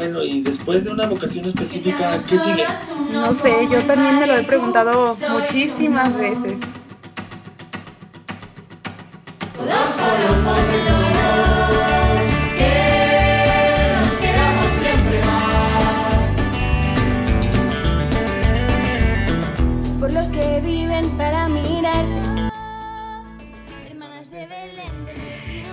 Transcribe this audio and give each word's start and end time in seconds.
Bueno, 0.00 0.24
y 0.24 0.40
después 0.40 0.82
de 0.82 0.92
una 0.92 1.06
vocación 1.06 1.44
específica, 1.44 2.12
¿qué 2.26 2.38
sigue? 2.38 2.64
No 3.12 3.34
sé, 3.34 3.68
yo 3.70 3.82
también 3.82 4.18
me 4.18 4.26
lo 4.26 4.34
he 4.34 4.44
preguntado 4.44 5.14
muchísimas 5.30 6.16
veces. 6.16 6.62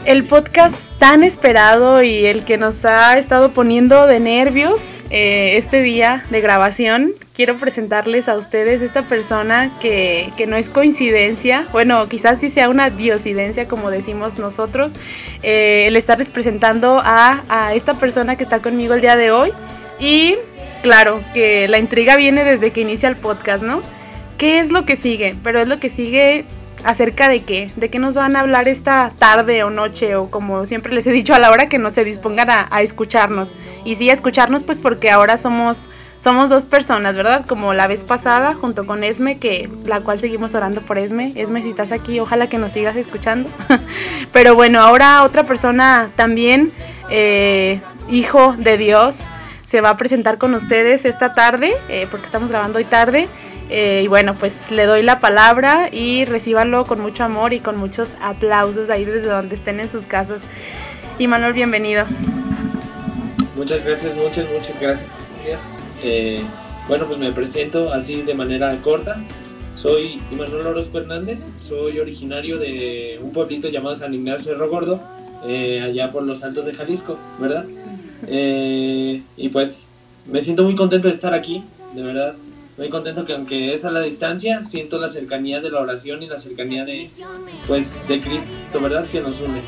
El 0.08 0.24
podcast 0.24 0.98
tan 1.00 1.22
esperado 1.22 2.02
y 2.02 2.28
el 2.28 2.46
que 2.46 2.58
nos 2.58 2.86
ha 2.86 3.18
estado 3.18 3.52
poniendo 3.52 4.08
de 4.08 4.22
nervios 4.22 5.02
eh, 5.10 5.58
este 5.58 5.82
día 5.82 6.24
de 6.30 6.40
grabación. 6.40 7.12
Quiero 7.34 7.58
presentarles 7.58 8.30
a 8.30 8.38
ustedes 8.38 8.82
esta 8.82 9.02
persona 9.02 9.70
que, 9.82 10.30
que 10.38 10.48
no 10.48 10.56
es 10.56 10.70
coincidencia, 10.70 11.68
bueno, 11.74 12.08
quizás 12.08 12.40
sí 12.40 12.50
sea 12.50 12.70
una 12.70 12.90
diosidencia 12.90 13.68
como 13.68 13.92
decimos 13.92 14.40
nosotros, 14.40 14.94
eh, 15.44 15.88
el 15.90 15.98
estarles 15.98 16.32
presentando 16.32 17.02
a, 17.04 17.44
a 17.50 17.74
esta 17.74 17.96
persona 17.96 18.38
que 18.38 18.44
está 18.44 18.60
conmigo 18.60 18.94
el 18.94 19.02
día 19.02 19.18
de 19.18 19.32
hoy. 19.32 19.52
Y 20.00 20.36
claro, 20.84 21.22
que 21.34 21.68
la 21.68 21.80
intriga 21.80 22.16
viene 22.16 22.46
desde 22.46 22.72
que 22.72 22.80
inicia 22.80 23.10
el 23.10 23.18
podcast, 23.18 23.62
¿no? 23.62 23.82
¿Qué 24.38 24.60
es 24.60 24.72
lo 24.72 24.86
que 24.86 24.96
sigue? 24.96 25.36
Pero 25.44 25.60
es 25.60 25.68
lo 25.68 25.82
que 25.82 25.90
sigue 25.90 26.46
acerca 26.84 27.30
de 27.30 27.44
qué, 27.44 27.72
de 27.76 27.90
qué 27.90 28.00
nos 28.00 28.16
van 28.16 28.36
a 28.36 28.42
hablar 28.42 28.68
esta 28.68 29.12
tarde 29.18 29.64
o 29.64 29.70
noche 29.70 30.16
o 30.16 30.30
como 30.30 30.66
siempre 30.66 30.94
les 30.94 31.08
he 31.08 31.12
dicho 31.12 31.34
a 31.34 31.40
la 31.40 31.52
hora 31.52 31.70
que 31.70 31.78
no 31.78 31.90
se 31.90 32.04
dispongan 32.04 32.50
a, 32.50 32.82
escucharnos. 32.82 33.56
Y 33.84 33.96
sí, 33.96 34.10
a 34.10 34.14
escucharnos 34.14 34.64
pues 34.64 34.80
porque 34.80 35.12
ahora 35.12 35.38
somos, 35.38 35.90
somos 36.18 36.50
dos 36.50 36.66
personas, 36.66 37.16
¿verdad? 37.16 37.46
Como 37.46 37.74
la 37.74 37.88
vez 37.88 38.04
pasada 38.04 38.54
junto 38.54 38.86
con 38.86 39.04
Esme, 39.04 39.38
que 39.38 39.70
la 39.86 40.02
cual 40.02 40.20
seguimos 40.20 40.56
orando 40.56 40.82
por 40.82 40.98
Esme. 40.98 41.34
Esme, 41.36 41.62
si 41.62 41.70
estás 41.70 41.92
aquí, 41.92 42.20
ojalá 42.20 42.48
que 42.48 42.58
nos 42.58 42.74
sigas 42.74 42.96
escuchando. 42.96 43.50
Pero 44.34 44.56
bueno, 44.56 44.80
ahora 44.80 45.24
otra 45.24 45.44
persona 45.44 46.10
también, 46.16 46.72
eh, 47.10 47.82
hijo 48.10 48.56
de 48.58 48.78
Dios, 48.78 49.30
se 49.64 49.82
va 49.82 49.90
a 49.90 49.98
presentar 49.98 50.38
con 50.38 50.54
ustedes 50.54 51.04
esta 51.04 51.34
tarde, 51.34 51.74
eh, 51.90 52.08
porque 52.10 52.26
estamos 52.26 52.52
grabando 52.52 52.78
hoy 52.78 52.86
tarde. 52.86 53.28
Eh, 53.70 54.02
y 54.06 54.08
bueno, 54.08 54.36
pues 54.36 54.72
le 54.72 54.86
doy 54.86 55.04
la 55.04 55.20
palabra 55.20 55.90
y 55.92 56.26
recíbanlo 56.26 56.86
con 56.86 57.02
mucho 57.02 57.24
amor 57.24 57.54
y 57.54 57.60
con 57.60 57.78
muchos 57.78 58.18
aplausos 58.22 58.90
ahí 58.90 59.04
desde 59.04 59.28
donde 59.28 59.56
estén 59.56 59.80
en 59.80 59.90
sus 59.90 60.08
casas. 60.08 60.44
Y 61.20 61.28
Manuel, 61.28 61.54
bienvenido. 61.54 62.06
Muchas 63.56 63.84
gracias, 63.84 64.16
muchas, 64.16 64.46
muchas 64.50 64.80
gracias. 64.80 65.10
Eh, 66.02 66.44
bueno, 66.88 67.06
pues 67.06 67.18
me 67.18 67.32
presento 67.32 67.92
así 67.92 68.22
de 68.22 68.34
manera 68.34 68.74
corta. 68.82 69.18
Soy 69.76 70.22
Manuel 70.32 70.66
Orozco 70.68 70.98
Hernández, 70.98 71.46
soy 71.58 72.00
originario 72.00 72.58
de 72.58 73.20
un 73.22 73.32
pueblito 73.32 73.70
llamado 73.70 73.96
San 73.96 74.12
Ignacio 74.12 74.54
Cerro 74.54 74.70
Gordo, 74.70 75.00
eh, 75.46 75.82
allá 75.82 76.10
por 76.10 76.24
los 76.24 76.44
Altos 76.44 76.66
de 76.66 76.74
Jalisco, 76.74 77.20
¿verdad? 77.40 77.66
Y 78.30 79.50
pues 79.50 79.86
me 80.26 80.42
siento 80.42 80.64
muy 80.64 80.76
contento 80.76 81.08
de 81.08 81.14
estar 81.14 81.34
aquí, 81.34 81.64
de 81.94 82.02
verdad. 82.02 82.34
Muy 82.78 82.90
contento 82.90 83.26
que 83.26 83.34
aunque 83.34 83.74
es 83.74 83.86
a 83.86 83.92
la 83.92 84.02
distancia, 84.02 84.62
siento 84.62 85.00
la 85.00 85.10
cercanía 85.10 85.60
de 85.62 85.72
la 85.72 85.82
oración 85.82 86.22
y 86.22 86.28
la 86.28 86.38
cercanía 86.38 86.86
de, 86.86 87.10
pues, 87.66 88.08
de 88.08 88.22
Cristo, 88.22 88.80
¿verdad? 88.80 89.08
Que 89.12 89.20
nos 89.20 89.42
une. 89.42 89.62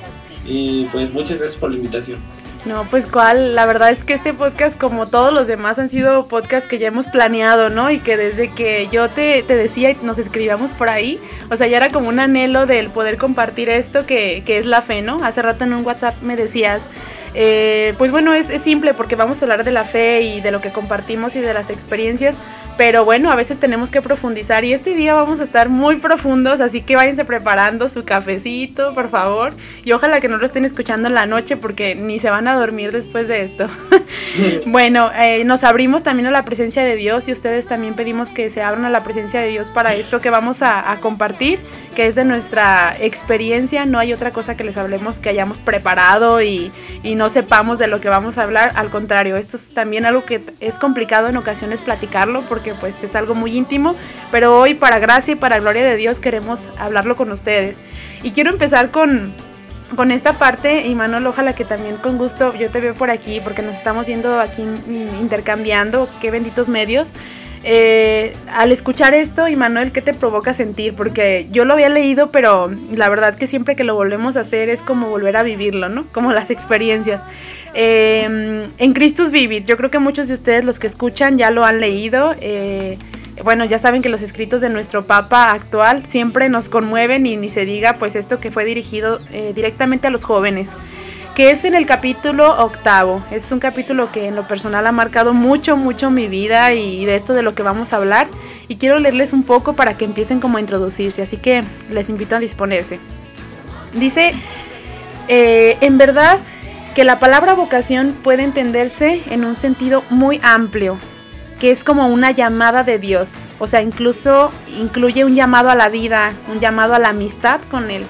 Y 0.45 0.85
pues 0.85 1.11
muchas 1.11 1.39
gracias 1.39 1.59
por 1.59 1.71
la 1.71 1.77
invitación. 1.77 2.19
No, 2.65 2.85
pues 2.89 3.07
cuál, 3.07 3.55
la 3.55 3.65
verdad 3.65 3.89
es 3.89 4.03
que 4.03 4.13
este 4.13 4.33
podcast, 4.33 4.77
como 4.77 5.07
todos 5.07 5.33
los 5.33 5.47
demás, 5.47 5.79
han 5.79 5.89
sido 5.89 6.27
podcasts 6.27 6.67
que 6.67 6.77
ya 6.77 6.89
hemos 6.89 7.07
planeado, 7.07 7.69
¿no? 7.69 7.89
Y 7.89 7.99
que 7.99 8.17
desde 8.17 8.51
que 8.53 8.89
yo 8.91 9.09
te, 9.09 9.41
te 9.43 9.55
decía 9.55 9.91
y 9.91 9.97
nos 10.03 10.19
escribíamos 10.19 10.71
por 10.71 10.89
ahí, 10.89 11.19
o 11.49 11.55
sea, 11.55 11.67
ya 11.67 11.77
era 11.77 11.89
como 11.89 12.09
un 12.09 12.19
anhelo 12.19 12.65
del 12.65 12.89
poder 12.89 13.17
compartir 13.17 13.69
esto 13.69 14.05
que, 14.05 14.43
que 14.45 14.57
es 14.57 14.65
la 14.65 14.81
fe, 14.81 15.01
¿no? 15.01 15.23
Hace 15.23 15.41
rato 15.41 15.63
en 15.63 15.73
un 15.73 15.85
WhatsApp 15.85 16.21
me 16.21 16.35
decías, 16.35 16.89
eh, 17.33 17.93
pues 17.97 18.11
bueno, 18.11 18.33
es, 18.33 18.49
es 18.49 18.61
simple 18.61 18.93
porque 18.93 19.15
vamos 19.15 19.41
a 19.41 19.45
hablar 19.45 19.63
de 19.63 19.71
la 19.71 19.85
fe 19.85 20.21
y 20.21 20.41
de 20.41 20.51
lo 20.51 20.61
que 20.61 20.71
compartimos 20.71 21.35
y 21.35 21.39
de 21.39 21.53
las 21.53 21.69
experiencias, 21.69 22.39
pero 22.77 23.05
bueno, 23.05 23.31
a 23.31 23.35
veces 23.35 23.59
tenemos 23.59 23.91
que 23.91 24.01
profundizar 24.01 24.63
y 24.63 24.73
este 24.73 24.95
día 24.95 25.13
vamos 25.13 25.39
a 25.39 25.43
estar 25.43 25.69
muy 25.69 25.97
profundos, 25.97 26.61
así 26.61 26.81
que 26.81 26.95
váyanse 26.95 27.25
preparando 27.25 27.89
su 27.89 28.05
cafecito, 28.05 28.93
por 28.93 29.09
favor, 29.09 29.53
y 29.83 29.91
ojalá 29.91 30.21
que 30.21 30.27
no 30.27 30.37
lo 30.37 30.45
estén 30.45 30.65
escuchando 30.65 31.07
en 31.07 31.13
la 31.13 31.25
noche 31.25 31.57
porque 31.57 31.95
ni 31.95 32.19
se 32.19 32.29
van 32.29 32.47
a 32.47 32.55
dormir 32.55 32.91
después 32.91 33.27
de 33.27 33.43
esto. 33.43 33.67
bueno, 34.65 35.11
eh, 35.17 35.43
nos 35.43 35.63
abrimos 35.63 36.03
también 36.03 36.27
a 36.27 36.31
la 36.31 36.45
presencia 36.45 36.83
de 36.83 36.95
Dios 36.95 37.27
y 37.27 37.33
ustedes 37.33 37.67
también 37.67 37.95
pedimos 37.95 38.31
que 38.31 38.49
se 38.49 38.61
abran 38.61 38.85
a 38.85 38.89
la 38.89 39.03
presencia 39.03 39.41
de 39.41 39.49
Dios 39.49 39.71
para 39.71 39.93
esto 39.93 40.19
que 40.19 40.29
vamos 40.29 40.61
a, 40.61 40.91
a 40.91 40.99
compartir, 40.99 41.59
que 41.95 42.07
es 42.07 42.15
de 42.15 42.25
nuestra 42.25 42.95
experiencia, 42.99 43.85
no 43.85 43.99
hay 43.99 44.13
otra 44.13 44.31
cosa 44.31 44.55
que 44.55 44.63
les 44.63 44.77
hablemos 44.77 45.19
que 45.19 45.29
hayamos 45.29 45.59
preparado 45.59 46.41
y, 46.41 46.71
y 47.03 47.15
no 47.19 47.27
sepamos 47.27 47.77
de 47.79 47.87
lo 47.87 47.99
que 47.99 48.07
vamos 48.07 48.37
a 48.37 48.43
hablar, 48.43 48.71
al 48.75 48.89
contrario, 48.89 49.35
esto 49.35 49.57
es 49.57 49.71
también 49.71 50.05
algo 50.05 50.23
que 50.23 50.41
es 50.61 50.79
complicado 50.79 51.27
en 51.27 51.35
ocasiones 51.35 51.81
platicarlo 51.81 52.43
porque 52.43 52.73
pues 52.75 53.03
es 53.03 53.13
algo 53.13 53.35
muy 53.35 53.57
íntimo, 53.57 53.93
pero 54.31 54.57
hoy 54.57 54.73
para 54.73 54.99
gracia 54.99 55.33
y 55.33 55.35
para 55.35 55.59
gloria 55.59 55.83
de 55.83 55.97
Dios 55.97 56.21
queremos 56.21 56.69
hablarlo 56.77 57.17
con 57.17 57.29
ustedes. 57.33 57.77
Y 58.23 58.31
quiero 58.31 58.51
empezar 58.51 58.89
con, 58.89 59.33
con 59.97 60.11
esta 60.11 60.37
parte, 60.37 60.87
y 60.87 60.95
Manuel, 60.95 61.27
ojalá 61.27 61.53
que 61.55 61.65
también 61.65 61.97
con 61.97 62.17
gusto 62.17 62.55
yo 62.55 62.71
te 62.71 62.79
veo 62.79 62.93
por 62.93 63.11
aquí, 63.11 63.41
porque 63.43 63.61
nos 63.63 63.75
estamos 63.75 64.07
viendo 64.07 64.39
aquí 64.39 64.61
intercambiando, 65.19 66.07
qué 66.21 66.31
benditos 66.31 66.69
medios. 66.69 67.11
Eh, 67.63 68.33
al 68.53 68.71
escuchar 68.71 69.13
esto, 69.13 69.45
Manuel, 69.57 69.91
¿qué 69.91 70.01
te 70.01 70.13
provoca 70.13 70.53
sentir? 70.53 70.93
Porque 70.93 71.47
yo 71.51 71.65
lo 71.65 71.73
había 71.73 71.89
leído, 71.89 72.31
pero 72.31 72.71
la 72.93 73.09
verdad 73.09 73.35
que 73.35 73.47
siempre 73.47 73.75
que 73.75 73.83
lo 73.83 73.95
volvemos 73.95 74.37
a 74.37 74.41
hacer 74.41 74.69
es 74.69 74.81
como 74.81 75.09
volver 75.09 75.35
a 75.35 75.43
vivirlo, 75.43 75.89
¿no? 75.89 76.05
Como 76.13 76.31
las 76.31 76.51
experiencias. 76.51 77.21
Eh, 77.73 78.67
en 78.77 78.93
Christus 78.93 79.31
Vivit, 79.31 79.65
yo 79.65 79.75
creo 79.77 79.91
que 79.91 79.99
muchos 79.99 80.29
de 80.29 80.35
ustedes 80.35 80.63
los 80.63 80.79
que 80.79 80.87
escuchan 80.87 81.37
ya 81.37 81.51
lo 81.51 81.65
han 81.65 81.81
leído. 81.81 82.33
Eh, 82.39 82.97
bueno, 83.43 83.65
ya 83.65 83.79
saben 83.79 84.01
que 84.01 84.09
los 84.09 84.21
escritos 84.21 84.61
de 84.61 84.69
nuestro 84.69 85.05
Papa 85.05 85.51
actual 85.51 86.05
siempre 86.05 86.49
nos 86.49 86.69
conmueven 86.69 87.25
y 87.25 87.37
ni 87.37 87.49
se 87.49 87.65
diga 87.65 87.97
pues 87.97 88.15
esto 88.15 88.39
que 88.39 88.51
fue 88.51 88.65
dirigido 88.65 89.21
directamente 89.55 90.07
a 90.07 90.09
los 90.09 90.25
jóvenes 90.25 90.75
que 91.35 91.51
es 91.51 91.65
en 91.65 91.75
el 91.75 91.85
capítulo 91.85 92.63
octavo. 92.63 93.23
Es 93.31 93.51
un 93.51 93.59
capítulo 93.59 94.11
que 94.11 94.27
en 94.27 94.35
lo 94.35 94.47
personal 94.47 94.85
ha 94.87 94.91
marcado 94.91 95.33
mucho, 95.33 95.77
mucho 95.77 96.09
mi 96.09 96.27
vida 96.27 96.73
y 96.73 97.05
de 97.05 97.15
esto 97.15 97.33
de 97.33 97.41
lo 97.41 97.55
que 97.55 97.63
vamos 97.63 97.93
a 97.93 97.97
hablar. 97.97 98.27
Y 98.67 98.75
quiero 98.75 98.99
leerles 98.99 99.33
un 99.33 99.43
poco 99.43 99.73
para 99.73 99.95
que 99.95 100.05
empiecen 100.05 100.39
como 100.39 100.57
a 100.57 100.61
introducirse, 100.61 101.21
así 101.21 101.37
que 101.37 101.63
les 101.89 102.09
invito 102.09 102.35
a 102.35 102.39
disponerse. 102.39 102.99
Dice, 103.93 104.33
eh, 105.27 105.77
en 105.81 105.97
verdad 105.97 106.39
que 106.93 107.03
la 107.03 107.19
palabra 107.19 107.53
vocación 107.53 108.15
puede 108.23 108.43
entenderse 108.43 109.21
en 109.29 109.45
un 109.45 109.55
sentido 109.55 110.03
muy 110.09 110.39
amplio, 110.43 110.97
que 111.59 111.71
es 111.71 111.83
como 111.83 112.07
una 112.07 112.31
llamada 112.31 112.83
de 112.83 112.99
Dios, 112.99 113.49
o 113.59 113.67
sea, 113.67 113.81
incluso 113.81 114.51
incluye 114.77 115.25
un 115.25 115.35
llamado 115.35 115.69
a 115.69 115.75
la 115.75 115.89
vida, 115.89 116.33
un 116.51 116.59
llamado 116.59 116.95
a 116.95 116.99
la 116.99 117.09
amistad 117.09 117.61
con 117.69 117.91
Él, 117.91 118.05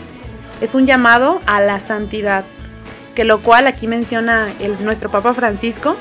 es 0.62 0.75
un 0.75 0.86
llamado 0.86 1.41
a 1.46 1.62
la 1.62 1.80
santidad, 1.80 2.46
que 3.19 3.25
lo 3.25 3.41
cual 3.41 3.68
aquí 3.68 3.85
menciona 3.85 4.47
el, 4.62 4.81
nuestro 4.81 5.12
Papa 5.12 5.34
Francisco, 5.34 5.97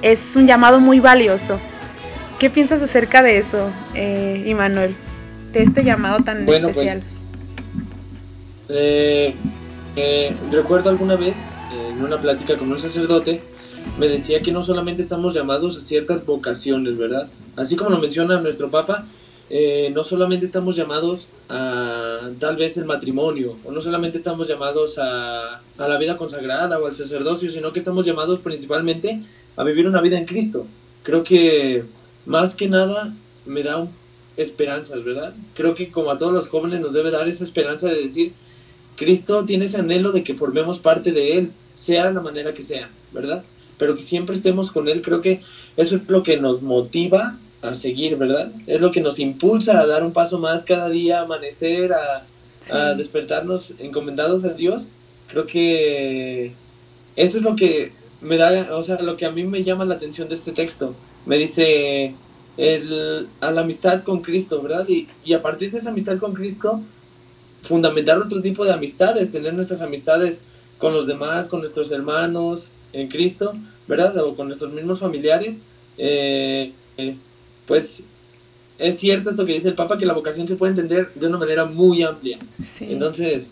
es 0.00 0.34
un 0.34 0.46
llamado 0.46 0.80
muy 0.80 0.98
valioso. 0.98 1.60
¿Qué 2.38 2.48
piensas 2.48 2.80
acerca 2.80 3.22
de 3.22 3.36
eso, 3.36 3.70
eh, 3.92 4.42
Immanuel? 4.46 4.94
De 5.52 5.62
este 5.62 5.84
llamado 5.84 6.24
tan 6.24 6.46
Bueno, 6.46 6.68
especial. 6.68 7.02
Eh, 8.70 9.34
eh, 9.94 10.34
recuerdo 10.50 10.88
alguna 10.88 11.16
vez 11.16 11.36
eh, 11.36 11.90
en 11.90 12.02
una 12.02 12.16
plática 12.16 12.56
con 12.56 12.72
un 12.72 12.80
sacerdote, 12.80 13.42
me 13.98 14.08
decía 14.08 14.40
que 14.40 14.52
no 14.52 14.62
solamente 14.62 15.02
estamos 15.02 15.34
llamados 15.34 15.76
a 15.76 15.82
ciertas 15.82 16.24
vocaciones, 16.24 16.96
¿verdad? 16.96 17.28
Así 17.56 17.76
como 17.76 17.90
lo 17.90 17.98
menciona 17.98 18.40
nuestro 18.40 18.70
Papa, 18.70 19.04
eh, 19.54 19.90
no 19.92 20.02
solamente 20.02 20.46
estamos 20.46 20.76
llamados 20.76 21.28
a 21.50 22.30
tal 22.38 22.56
vez 22.56 22.78
el 22.78 22.86
matrimonio, 22.86 23.58
o 23.64 23.70
no 23.70 23.82
solamente 23.82 24.16
estamos 24.16 24.48
llamados 24.48 24.96
a, 24.98 25.60
a 25.76 25.88
la 25.88 25.98
vida 25.98 26.16
consagrada 26.16 26.78
o 26.78 26.86
al 26.86 26.96
sacerdocio, 26.96 27.50
sino 27.50 27.70
que 27.70 27.80
estamos 27.80 28.06
llamados 28.06 28.40
principalmente 28.40 29.20
a 29.56 29.62
vivir 29.62 29.86
una 29.86 30.00
vida 30.00 30.16
en 30.16 30.24
Cristo. 30.24 30.66
Creo 31.02 31.22
que 31.22 31.84
más 32.24 32.54
que 32.54 32.66
nada 32.66 33.12
me 33.44 33.62
da 33.62 33.86
esperanzas, 34.38 35.04
¿verdad? 35.04 35.34
Creo 35.52 35.74
que 35.74 35.90
como 35.90 36.10
a 36.10 36.16
todos 36.16 36.32
los 36.32 36.48
jóvenes 36.48 36.80
nos 36.80 36.94
debe 36.94 37.10
dar 37.10 37.28
esa 37.28 37.44
esperanza 37.44 37.88
de 37.88 38.00
decir, 38.00 38.32
Cristo 38.96 39.44
tiene 39.44 39.66
ese 39.66 39.76
anhelo 39.76 40.12
de 40.12 40.22
que 40.22 40.32
formemos 40.32 40.78
parte 40.78 41.12
de 41.12 41.36
Él, 41.36 41.52
sea 41.74 42.10
la 42.10 42.22
manera 42.22 42.54
que 42.54 42.62
sea, 42.62 42.88
¿verdad? 43.12 43.44
Pero 43.76 43.96
que 43.96 44.02
siempre 44.02 44.34
estemos 44.34 44.70
con 44.70 44.88
Él, 44.88 45.02
creo 45.02 45.20
que 45.20 45.40
eso 45.76 45.96
es 45.96 46.08
lo 46.08 46.22
que 46.22 46.38
nos 46.38 46.62
motiva 46.62 47.36
a 47.62 47.74
seguir, 47.74 48.16
¿verdad? 48.16 48.50
Es 48.66 48.80
lo 48.80 48.90
que 48.90 49.00
nos 49.00 49.18
impulsa 49.18 49.80
a 49.80 49.86
dar 49.86 50.02
un 50.02 50.12
paso 50.12 50.38
más 50.38 50.64
cada 50.64 50.88
día, 50.88 51.20
a 51.20 51.22
amanecer, 51.22 51.92
a, 51.92 52.24
a 52.70 52.94
despertarnos 52.94 53.72
encomendados 53.78 54.44
a 54.44 54.48
Dios. 54.48 54.86
Creo 55.28 55.46
que 55.46 56.52
eso 57.16 57.38
es 57.38 57.44
lo 57.44 57.56
que 57.56 57.92
me 58.20 58.36
da, 58.36 58.76
o 58.76 58.82
sea, 58.82 59.00
lo 59.00 59.16
que 59.16 59.26
a 59.26 59.30
mí 59.30 59.44
me 59.44 59.64
llama 59.64 59.84
la 59.84 59.94
atención 59.94 60.28
de 60.28 60.34
este 60.34 60.52
texto, 60.52 60.94
me 61.24 61.38
dice 61.38 62.14
el, 62.56 63.28
a 63.40 63.50
la 63.50 63.62
amistad 63.62 64.02
con 64.02 64.22
Cristo, 64.22 64.60
¿verdad? 64.60 64.86
Y, 64.88 65.08
y 65.24 65.32
a 65.32 65.42
partir 65.42 65.70
de 65.70 65.78
esa 65.78 65.90
amistad 65.90 66.18
con 66.18 66.34
Cristo, 66.34 66.80
fundamentar 67.62 68.18
otro 68.18 68.42
tipo 68.42 68.64
de 68.64 68.72
amistades, 68.72 69.32
tener 69.32 69.54
nuestras 69.54 69.80
amistades 69.80 70.42
con 70.78 70.92
los 70.92 71.06
demás, 71.06 71.48
con 71.48 71.60
nuestros 71.60 71.90
hermanos 71.92 72.70
en 72.92 73.08
Cristo, 73.08 73.54
¿verdad? 73.86 74.16
O 74.18 74.34
con 74.34 74.48
nuestros 74.48 74.72
mismos 74.72 74.98
familiares. 74.98 75.58
Eh, 75.96 76.72
eh, 76.96 77.16
pues 77.66 78.02
es 78.78 78.98
cierto 78.98 79.30
esto 79.30 79.46
que 79.46 79.54
dice 79.54 79.68
el 79.68 79.74
Papa, 79.74 79.98
que 79.98 80.06
la 80.06 80.12
vocación 80.12 80.48
se 80.48 80.56
puede 80.56 80.72
entender 80.72 81.12
de 81.14 81.26
una 81.26 81.38
manera 81.38 81.64
muy 81.66 82.02
amplia. 82.02 82.38
Entonces, 82.80 83.48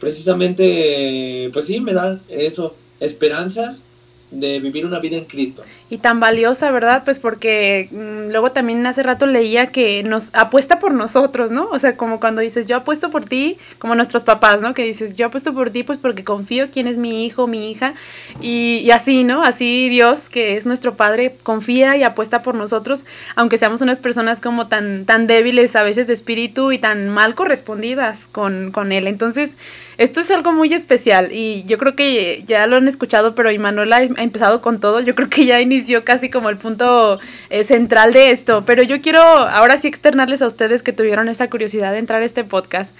precisamente, 0.00 1.50
pues 1.52 1.66
sí, 1.66 1.80
me 1.80 1.92
da 1.92 2.20
eso, 2.28 2.76
esperanzas 3.00 3.82
de 4.30 4.60
vivir 4.60 4.86
una 4.86 4.98
vida 4.98 5.16
en 5.16 5.24
Cristo. 5.24 5.62
Y 5.94 5.98
tan 5.98 6.18
valiosa, 6.18 6.72
¿verdad? 6.72 7.02
Pues 7.04 7.20
porque 7.20 7.88
mm, 7.92 8.32
luego 8.32 8.50
también 8.50 8.84
hace 8.84 9.04
rato 9.04 9.26
leía 9.26 9.68
que 9.68 10.02
nos 10.02 10.34
apuesta 10.34 10.80
por 10.80 10.92
nosotros, 10.92 11.52
¿no? 11.52 11.68
O 11.70 11.78
sea, 11.78 11.96
como 11.96 12.18
cuando 12.18 12.40
dices, 12.40 12.66
yo 12.66 12.76
apuesto 12.76 13.10
por 13.10 13.24
ti, 13.24 13.58
como 13.78 13.94
nuestros 13.94 14.24
papás, 14.24 14.60
¿no? 14.60 14.74
Que 14.74 14.82
dices, 14.82 15.14
yo 15.14 15.26
apuesto 15.26 15.54
por 15.54 15.70
ti 15.70 15.84
pues 15.84 15.98
porque 15.98 16.24
confío 16.24 16.70
quién 16.72 16.88
es 16.88 16.98
mi 16.98 17.24
hijo, 17.24 17.46
mi 17.46 17.70
hija, 17.70 17.94
y, 18.40 18.78
y 18.78 18.90
así, 18.90 19.22
¿no? 19.22 19.44
Así 19.44 19.88
Dios, 19.88 20.28
que 20.30 20.56
es 20.56 20.66
nuestro 20.66 20.96
Padre, 20.96 21.36
confía 21.44 21.96
y 21.96 22.02
apuesta 22.02 22.42
por 22.42 22.56
nosotros, 22.56 23.06
aunque 23.36 23.56
seamos 23.56 23.80
unas 23.80 24.00
personas 24.00 24.40
como 24.40 24.66
tan, 24.66 25.04
tan 25.04 25.28
débiles 25.28 25.76
a 25.76 25.84
veces 25.84 26.08
de 26.08 26.14
espíritu 26.14 26.72
y 26.72 26.78
tan 26.78 27.08
mal 27.08 27.36
correspondidas 27.36 28.26
con, 28.26 28.72
con 28.72 28.90
Él. 28.90 29.06
Entonces, 29.06 29.56
esto 29.96 30.20
es 30.20 30.30
algo 30.32 30.52
muy 30.52 30.74
especial 30.74 31.30
y 31.30 31.62
yo 31.66 31.78
creo 31.78 31.94
que 31.94 32.42
ya 32.46 32.66
lo 32.66 32.76
han 32.76 32.88
escuchado, 32.88 33.34
pero 33.36 33.52
Imanuela 33.52 33.98
ha 33.98 34.22
empezado 34.22 34.60
con 34.60 34.80
todo. 34.80 35.00
Yo 35.00 35.14
creo 35.14 35.30
que 35.30 35.46
ya 35.46 35.60
inició 35.60 35.83
casi 36.04 36.30
como 36.30 36.48
el 36.48 36.56
punto 36.56 37.18
eh, 37.50 37.64
central 37.64 38.12
de 38.12 38.30
esto. 38.30 38.64
Pero 38.64 38.82
yo 38.82 39.00
quiero 39.00 39.20
ahora 39.20 39.76
sí 39.76 39.88
externarles 39.88 40.42
a 40.42 40.46
ustedes 40.46 40.82
que 40.82 40.92
tuvieron 40.92 41.28
esa 41.28 41.48
curiosidad 41.50 41.92
de 41.92 41.98
entrar 41.98 42.22
a 42.22 42.24
este 42.24 42.44
podcast 42.44 42.94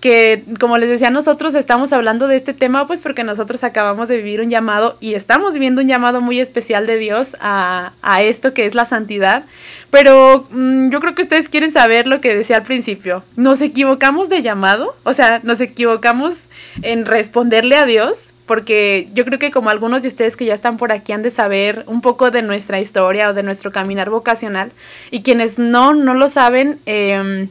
que 0.00 0.44
como 0.60 0.78
les 0.78 0.88
decía 0.88 1.10
nosotros 1.10 1.54
estamos 1.56 1.92
hablando 1.92 2.28
de 2.28 2.36
este 2.36 2.54
tema 2.54 2.86
pues 2.86 3.00
porque 3.00 3.24
nosotros 3.24 3.64
acabamos 3.64 4.06
de 4.06 4.18
vivir 4.18 4.40
un 4.40 4.48
llamado 4.48 4.96
y 5.00 5.14
estamos 5.14 5.54
viviendo 5.54 5.82
un 5.82 5.88
llamado 5.88 6.20
muy 6.20 6.38
especial 6.38 6.86
de 6.86 6.98
Dios 6.98 7.36
a, 7.40 7.92
a 8.00 8.22
esto 8.22 8.54
que 8.54 8.66
es 8.66 8.74
la 8.74 8.84
santidad. 8.84 9.44
Pero 9.90 10.46
mm, 10.50 10.90
yo 10.90 11.00
creo 11.00 11.14
que 11.14 11.22
ustedes 11.22 11.48
quieren 11.48 11.72
saber 11.72 12.06
lo 12.06 12.20
que 12.20 12.34
decía 12.34 12.56
al 12.56 12.62
principio. 12.62 13.24
Nos 13.36 13.60
equivocamos 13.60 14.28
de 14.28 14.42
llamado 14.42 14.94
o 15.02 15.12
sea 15.14 15.40
nos 15.42 15.60
equivocamos 15.60 16.48
en 16.82 17.04
responderle 17.04 17.76
a 17.76 17.84
Dios 17.84 18.34
porque 18.46 19.08
yo 19.14 19.24
creo 19.24 19.40
que 19.40 19.50
como 19.50 19.70
algunos 19.70 20.02
de 20.02 20.08
ustedes 20.08 20.36
que 20.36 20.44
ya 20.44 20.54
están 20.54 20.76
por 20.76 20.92
aquí 20.92 21.12
han 21.12 21.22
de 21.22 21.30
saber 21.30 21.82
un 21.86 22.02
poco 22.02 22.30
de 22.30 22.42
nuestra 22.42 22.78
historia 22.78 23.30
o 23.30 23.34
de 23.34 23.42
nuestro 23.42 23.72
caminar 23.72 24.10
vocacional 24.10 24.70
y 25.10 25.22
quienes 25.22 25.58
no 25.58 25.92
no 25.92 26.14
lo 26.14 26.28
saben 26.28 26.78
eh, 26.86 27.48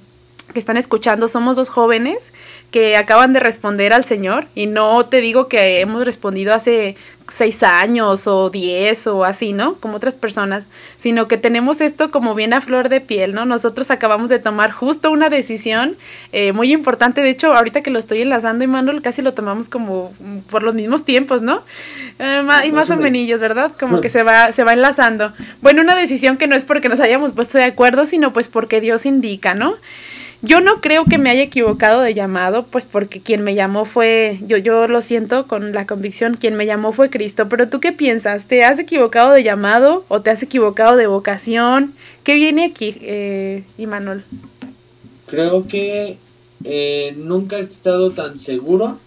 que 0.54 0.60
están 0.60 0.78
escuchando 0.78 1.28
somos 1.28 1.56
dos 1.56 1.70
jóvenes 1.70 2.34
que 2.72 2.96
acaban 2.98 3.34
de 3.34 3.40
responder 3.40 3.94
al 3.94 4.04
Señor 4.04 4.48
y 4.56 4.66
no 4.68 5.06
te 5.06 5.22
digo 5.22 5.48
que 5.48 5.82
hemos 5.82 6.06
respondido 6.06 6.54
hace 6.54 6.96
seis 7.30 7.62
años 7.64 8.26
o 8.28 8.50
diez 8.50 9.06
o 9.08 9.26
así, 9.26 9.52
¿no? 9.52 9.76
Como 9.76 9.98
otras 9.98 10.16
personas, 10.16 10.66
sino 10.96 11.28
que 11.28 11.38
tenemos 11.38 11.82
esto 11.82 12.10
como 12.10 12.36
bien 12.36 12.54
a 12.54 12.62
flor 12.62 12.88
de 12.90 13.02
piel, 13.02 13.34
¿no? 13.34 13.46
Nosotros 13.46 13.92
acabamos 13.92 14.30
de 14.30 14.40
tomar 14.40 14.72
justo 14.72 15.12
una 15.12 15.30
decisión 15.30 15.98
eh, 16.32 16.54
muy 16.54 16.72
importante, 16.72 17.22
de 17.22 17.30
hecho, 17.30 17.54
ahorita 17.54 17.82
que 17.82 17.90
lo 17.90 18.00
estoy 18.00 18.22
enlazando, 18.22 18.66
Manuel 18.68 19.02
casi 19.02 19.22
lo 19.22 19.34
tomamos 19.34 19.68
como 19.68 20.14
por 20.50 20.64
los 20.64 20.76
mismos 20.76 21.04
tiempos, 21.04 21.42
¿no? 21.42 21.64
Eh, 22.20 22.44
y 22.66 22.72
más 22.72 22.90
o 22.92 22.96
menos, 22.96 23.40
¿verdad? 23.40 23.72
Como 23.80 24.02
que 24.02 24.10
se 24.10 24.24
va, 24.24 24.52
se 24.52 24.64
va 24.64 24.74
enlazando. 24.74 25.34
Bueno, 25.62 25.82
una 25.82 25.96
decisión 25.96 26.38
que 26.38 26.48
no 26.48 26.56
es 26.56 26.64
porque 26.64 26.90
nos 26.90 27.00
hayamos 27.00 27.34
puesto 27.34 27.58
de 27.58 27.66
acuerdo, 27.66 28.06
sino 28.06 28.34
pues 28.34 28.48
porque 28.48 28.82
Dios 28.82 29.06
indica, 29.06 29.54
¿no? 29.54 29.76
Yo 30.44 30.62
no 30.62 30.82
creo 30.82 31.06
que 31.06 31.18
me 31.18 31.32
haya 31.32 31.42
equivocado 31.42 32.02
de 32.02 32.14
llamado, 32.14 32.64
pues 32.64 32.86
porque 32.86 33.22
quien 33.22 33.44
me 33.44 33.56
llamó 33.56 33.86
fue, 33.86 34.38
yo, 34.46 34.58
yo 34.58 34.88
lo 34.88 35.02
siento 35.02 35.48
con 35.48 35.72
la 35.72 35.88
convicción, 35.88 36.36
quien 36.36 36.56
me 36.56 36.68
llamó 36.68 36.92
fue 36.92 37.10
Cristo, 37.10 37.50
pero 37.50 37.70
tú 37.70 37.80
qué 37.80 37.92
piensas, 37.92 38.48
¿te 38.48 38.64
has 38.64 38.78
equivocado 38.78 39.34
de 39.34 39.44
llamado 39.44 40.06
o 40.10 40.22
te 40.22 40.30
has 40.30 40.44
equivocado 40.44 40.96
de 40.96 41.08
vocación? 41.08 41.94
¿Qué 42.24 42.36
viene 42.36 42.66
aquí, 42.66 42.96
eh, 43.02 43.64
Imanol? 43.80 44.24
Creo 45.26 45.68
que 45.68 46.18
eh, 46.64 47.16
nunca 47.18 47.58
he 47.58 47.62
estado 47.62 48.12
tan 48.12 48.38
seguro 48.38 49.00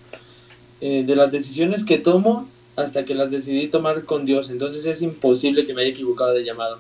eh, 0.80 1.04
de 1.06 1.14
las 1.14 1.30
decisiones 1.30 1.84
que 1.84 1.98
tomo 1.98 2.48
hasta 2.74 3.04
que 3.04 3.14
las 3.14 3.30
decidí 3.30 3.68
tomar 3.68 4.04
con 4.04 4.24
Dios, 4.24 4.50
entonces 4.50 4.84
es 4.84 5.00
imposible 5.00 5.64
que 5.64 5.74
me 5.74 5.82
haya 5.82 5.92
equivocado 5.92 6.32
de 6.32 6.44
llamado. 6.44 6.78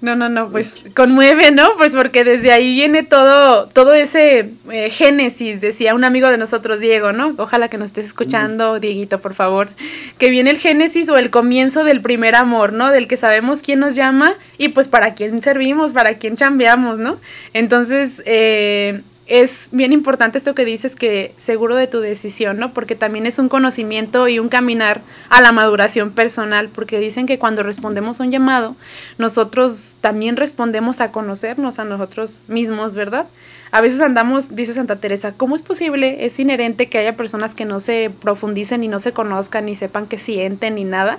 No, 0.00 0.14
no, 0.14 0.28
no, 0.28 0.48
pues 0.48 0.84
conmueve, 0.94 1.50
¿no? 1.50 1.70
Pues 1.76 1.92
porque 1.92 2.22
desde 2.22 2.52
ahí 2.52 2.72
viene 2.74 3.02
todo, 3.02 3.66
todo 3.66 3.94
ese 3.94 4.52
eh, 4.70 4.90
génesis, 4.90 5.60
decía 5.60 5.92
un 5.94 6.04
amigo 6.04 6.28
de 6.28 6.36
nosotros, 6.36 6.78
Diego, 6.78 7.12
¿no? 7.12 7.34
Ojalá 7.36 7.68
que 7.68 7.78
nos 7.78 7.86
estés 7.86 8.06
escuchando, 8.06 8.78
Dieguito, 8.78 9.20
por 9.20 9.34
favor. 9.34 9.68
Que 10.16 10.30
viene 10.30 10.50
el 10.50 10.58
génesis 10.58 11.08
o 11.08 11.18
el 11.18 11.30
comienzo 11.30 11.82
del 11.82 12.00
primer 12.00 12.36
amor, 12.36 12.72
¿no? 12.72 12.92
Del 12.92 13.08
que 13.08 13.16
sabemos 13.16 13.60
quién 13.60 13.80
nos 13.80 13.96
llama 13.96 14.34
y 14.56 14.68
pues 14.68 14.86
para 14.86 15.14
quién 15.14 15.42
servimos, 15.42 15.90
para 15.90 16.14
quién 16.14 16.36
chambeamos, 16.36 16.98
¿no? 16.98 17.18
Entonces, 17.52 18.22
eh, 18.24 19.02
es 19.28 19.68
bien 19.72 19.92
importante 19.92 20.38
esto 20.38 20.54
que 20.54 20.64
dices 20.64 20.96
que 20.96 21.34
seguro 21.36 21.76
de 21.76 21.86
tu 21.86 22.00
decisión, 22.00 22.58
¿no? 22.58 22.72
Porque 22.72 22.94
también 22.94 23.26
es 23.26 23.38
un 23.38 23.50
conocimiento 23.50 24.26
y 24.26 24.38
un 24.38 24.48
caminar 24.48 25.02
a 25.28 25.42
la 25.42 25.52
maduración 25.52 26.10
personal, 26.10 26.70
porque 26.70 26.98
dicen 26.98 27.26
que 27.26 27.38
cuando 27.38 27.62
respondemos 27.62 28.20
a 28.20 28.24
un 28.24 28.30
llamado, 28.30 28.74
nosotros 29.18 29.96
también 30.00 30.36
respondemos 30.36 31.02
a 31.02 31.12
conocernos 31.12 31.78
a 31.78 31.84
nosotros 31.84 32.40
mismos, 32.48 32.94
¿verdad? 32.94 33.26
A 33.70 33.80
veces 33.80 34.00
andamos, 34.00 34.54
dice 34.56 34.74
Santa 34.74 34.96
Teresa, 34.96 35.34
¿cómo 35.36 35.56
es 35.56 35.62
posible? 35.62 36.24
Es 36.24 36.38
inherente 36.38 36.88
que 36.88 36.98
haya 36.98 37.16
personas 37.16 37.54
que 37.54 37.64
no 37.64 37.80
se 37.80 38.10
profundicen 38.20 38.82
y 38.82 38.88
no 38.88 38.98
se 38.98 39.12
conozcan 39.12 39.66
ni 39.66 39.76
sepan 39.76 40.06
qué 40.06 40.18
sienten 40.18 40.76
ni 40.76 40.84
nada. 40.84 41.18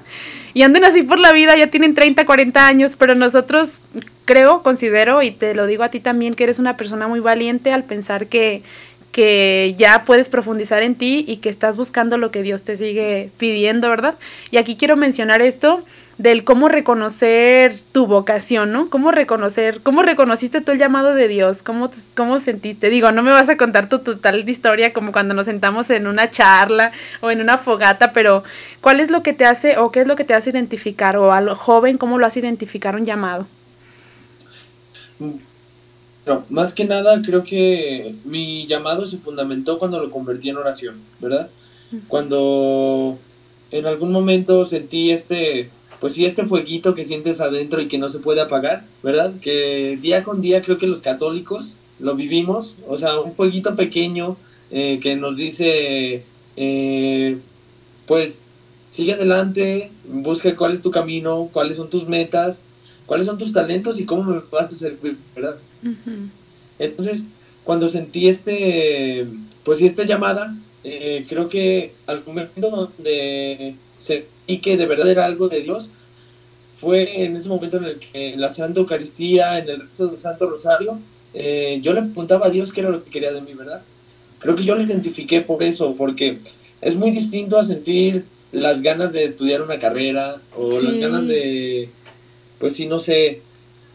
Y 0.54 0.64
anden 0.64 0.84
así 0.84 1.04
por 1.04 1.20
la 1.20 1.32
vida, 1.32 1.56
ya 1.56 1.68
tienen 1.68 1.94
30, 1.94 2.26
40 2.26 2.66
años, 2.68 2.96
pero 2.96 3.16
nosotros 3.16 3.84
creo, 4.26 4.64
considero, 4.64 5.22
y 5.22 5.32
te 5.32 5.54
lo 5.54 5.68
digo 5.68 5.84
a 5.84 5.90
ti 5.90 6.00
también, 6.00 6.34
que 6.34 6.44
eres 6.44 6.60
una 6.60 6.78
persona 6.78 7.08
muy 7.08 7.20
valiente 7.20 7.72
al 7.72 7.84
pensar 7.84 8.28
que, 8.28 8.64
que 9.12 9.76
ya 9.78 10.04
puedes 10.06 10.30
profundizar 10.30 10.82
en 10.84 10.96
ti 10.96 11.26
y 11.28 11.38
que 11.38 11.50
estás 11.50 11.78
buscando 11.78 12.18
lo 12.18 12.32
que 12.32 12.44
Dios 12.44 12.64
te 12.64 12.76
sigue 12.76 13.30
pidiendo, 13.38 13.90
¿verdad? 13.90 14.16
Y 14.52 14.58
aquí 14.58 14.76
quiero 14.76 14.96
mencionar 14.98 15.42
esto 15.42 15.84
del 16.20 16.44
cómo 16.44 16.68
reconocer 16.68 17.80
tu 17.94 18.06
vocación, 18.06 18.74
¿no? 18.74 18.90
Cómo 18.90 19.10
reconocer, 19.10 19.80
cómo 19.82 20.04
reconociste 20.04 20.60
tú 20.60 20.74
el 20.74 20.78
llamado 20.78 21.16
de 21.16 21.30
Dios, 21.30 21.64
cómo, 21.64 21.90
cómo 22.14 22.42
sentiste. 22.42 22.90
Digo, 22.90 23.14
no 23.14 23.24
me 23.24 23.32
vas 23.32 23.48
a 23.48 23.56
contar 23.56 23.88
tu 23.88 24.00
total 24.00 24.48
historia 24.48 24.92
como 24.92 25.14
cuando 25.14 25.34
nos 25.34 25.46
sentamos 25.46 25.90
en 25.90 26.08
una 26.08 26.30
charla 26.30 26.92
o 27.22 27.32
en 27.32 27.40
una 27.40 27.58
fogata, 27.58 28.12
pero 28.12 28.44
¿cuál 28.82 29.00
es 29.00 29.10
lo 29.10 29.24
que 29.24 29.32
te 29.32 29.46
hace 29.46 29.78
o 29.78 29.92
qué 29.92 30.02
es 30.02 30.08
lo 30.08 30.18
que 30.18 30.26
te 30.26 30.34
hace 30.34 30.50
identificar 30.50 31.16
o 31.16 31.32
al 31.32 31.50
joven 31.52 31.98
cómo 31.98 32.20
lo 32.20 32.26
hace 32.26 32.42
identificar 32.42 32.98
un 32.98 33.06
llamado? 33.06 33.48
No, 36.26 36.44
más 36.50 36.74
que 36.74 36.84
nada 36.84 37.22
creo 37.22 37.46
que 37.46 38.14
mi 38.26 38.68
llamado 38.68 39.08
se 39.08 39.20
fundamentó 39.20 39.80
cuando 39.80 40.02
lo 40.02 40.12
convertí 40.12 40.50
en 40.50 40.58
oración, 40.58 40.96
¿verdad? 41.22 41.50
Cuando 42.10 43.18
en 43.72 43.86
algún 43.86 44.12
momento 44.12 44.66
sentí 44.66 45.12
este 45.12 45.70
pues 46.00 46.14
sí, 46.14 46.26
este 46.26 46.46
fueguito 46.46 46.96
que 46.96 47.06
sientes 47.06 47.42
adentro 47.42 47.82
y 47.82 47.88
que 47.88 47.98
no 47.98 48.10
se 48.10 48.20
puede 48.20 48.42
apagar, 48.42 48.86
¿verdad? 49.04 49.34
Que 49.42 49.98
día 50.02 50.24
con 50.24 50.42
día 50.42 50.62
creo 50.62 50.78
que 50.78 50.88
los 50.88 51.02
católicos 51.02 51.76
lo 52.00 52.16
vivimos, 52.16 52.76
o 52.88 52.98
sea, 52.98 53.20
un 53.20 53.36
fueguito 53.36 53.76
pequeño 53.76 54.38
eh, 54.72 55.00
que 55.02 55.16
nos 55.16 55.38
dice, 55.38 56.24
eh, 56.56 57.38
pues 58.06 58.46
sigue 58.92 59.14
adelante, 59.14 59.92
busca 60.06 60.56
cuál 60.56 60.74
es 60.74 60.82
tu 60.82 60.92
camino, 60.92 61.50
cuáles 61.52 61.78
son 61.78 61.90
tus 61.90 62.08
metas, 62.08 62.60
cuáles 63.06 63.26
son 63.26 63.38
tus 63.38 63.52
talentos 63.52 64.00
y 64.00 64.06
cómo 64.06 64.24
me 64.24 64.42
vas 64.52 64.68
a 64.68 64.72
servir, 64.72 65.18
¿verdad? 65.36 65.58
Entonces, 66.80 67.26
cuando 67.64 67.88
sentí 67.88 68.30
este, 68.30 69.28
pues 69.64 69.80
sí, 69.80 69.86
esta 69.86 70.04
llamada, 70.06 70.56
eh, 70.84 71.26
creo 71.28 71.50
que 71.50 71.94
al 72.08 72.24
momento 72.26 72.70
donde 72.70 73.76
y 74.48 74.58
que 74.58 74.78
de 74.78 74.86
verdad 74.86 75.10
era 75.10 75.26
algo 75.26 75.50
de 75.50 75.62
Dios, 75.62 75.90
fue 76.80 77.24
en 77.24 77.36
ese 77.36 77.50
momento 77.50 77.78
en 77.78 77.84
el 77.86 78.00
que 78.00 78.34
en 78.34 78.42
la 78.42 78.50
Santa 78.50 78.80
Eucaristía, 78.80 79.60
en 79.60 79.70
el 79.70 79.82
rezo 79.82 80.08
del 80.08 80.20
Santo 80.20 80.50
Rosario, 80.50 81.00
eh, 81.34 81.80
yo 81.82 81.94
le 81.94 82.02
preguntaba 82.04 82.48
a 82.48 82.50
Dios 82.50 82.72
qué 82.72 82.82
era 82.82 82.90
lo 82.90 83.04
que 83.04 83.12
quería 83.12 83.32
de 83.32 83.42
mí, 83.42 83.54
¿verdad? 83.54 83.82
Creo 84.40 84.56
que 84.56 84.64
yo 84.64 84.76
lo 84.76 84.82
identifiqué 84.82 85.42
por 85.42 85.62
eso, 85.62 85.96
porque 85.98 86.40
es 86.82 86.96
muy 86.96 87.12
distinto 87.12 87.60
a 87.60 87.64
sentir 87.64 88.24
las 88.52 88.82
ganas 88.82 89.12
de 89.12 89.26
estudiar 89.26 89.62
una 89.62 89.78
carrera 89.78 90.38
o 90.56 90.72
las 90.82 90.98
ganas 90.98 91.28
de, 91.28 91.90
pues 92.58 92.74
sí, 92.74 92.86
no 92.86 93.00
sé, 93.00 93.42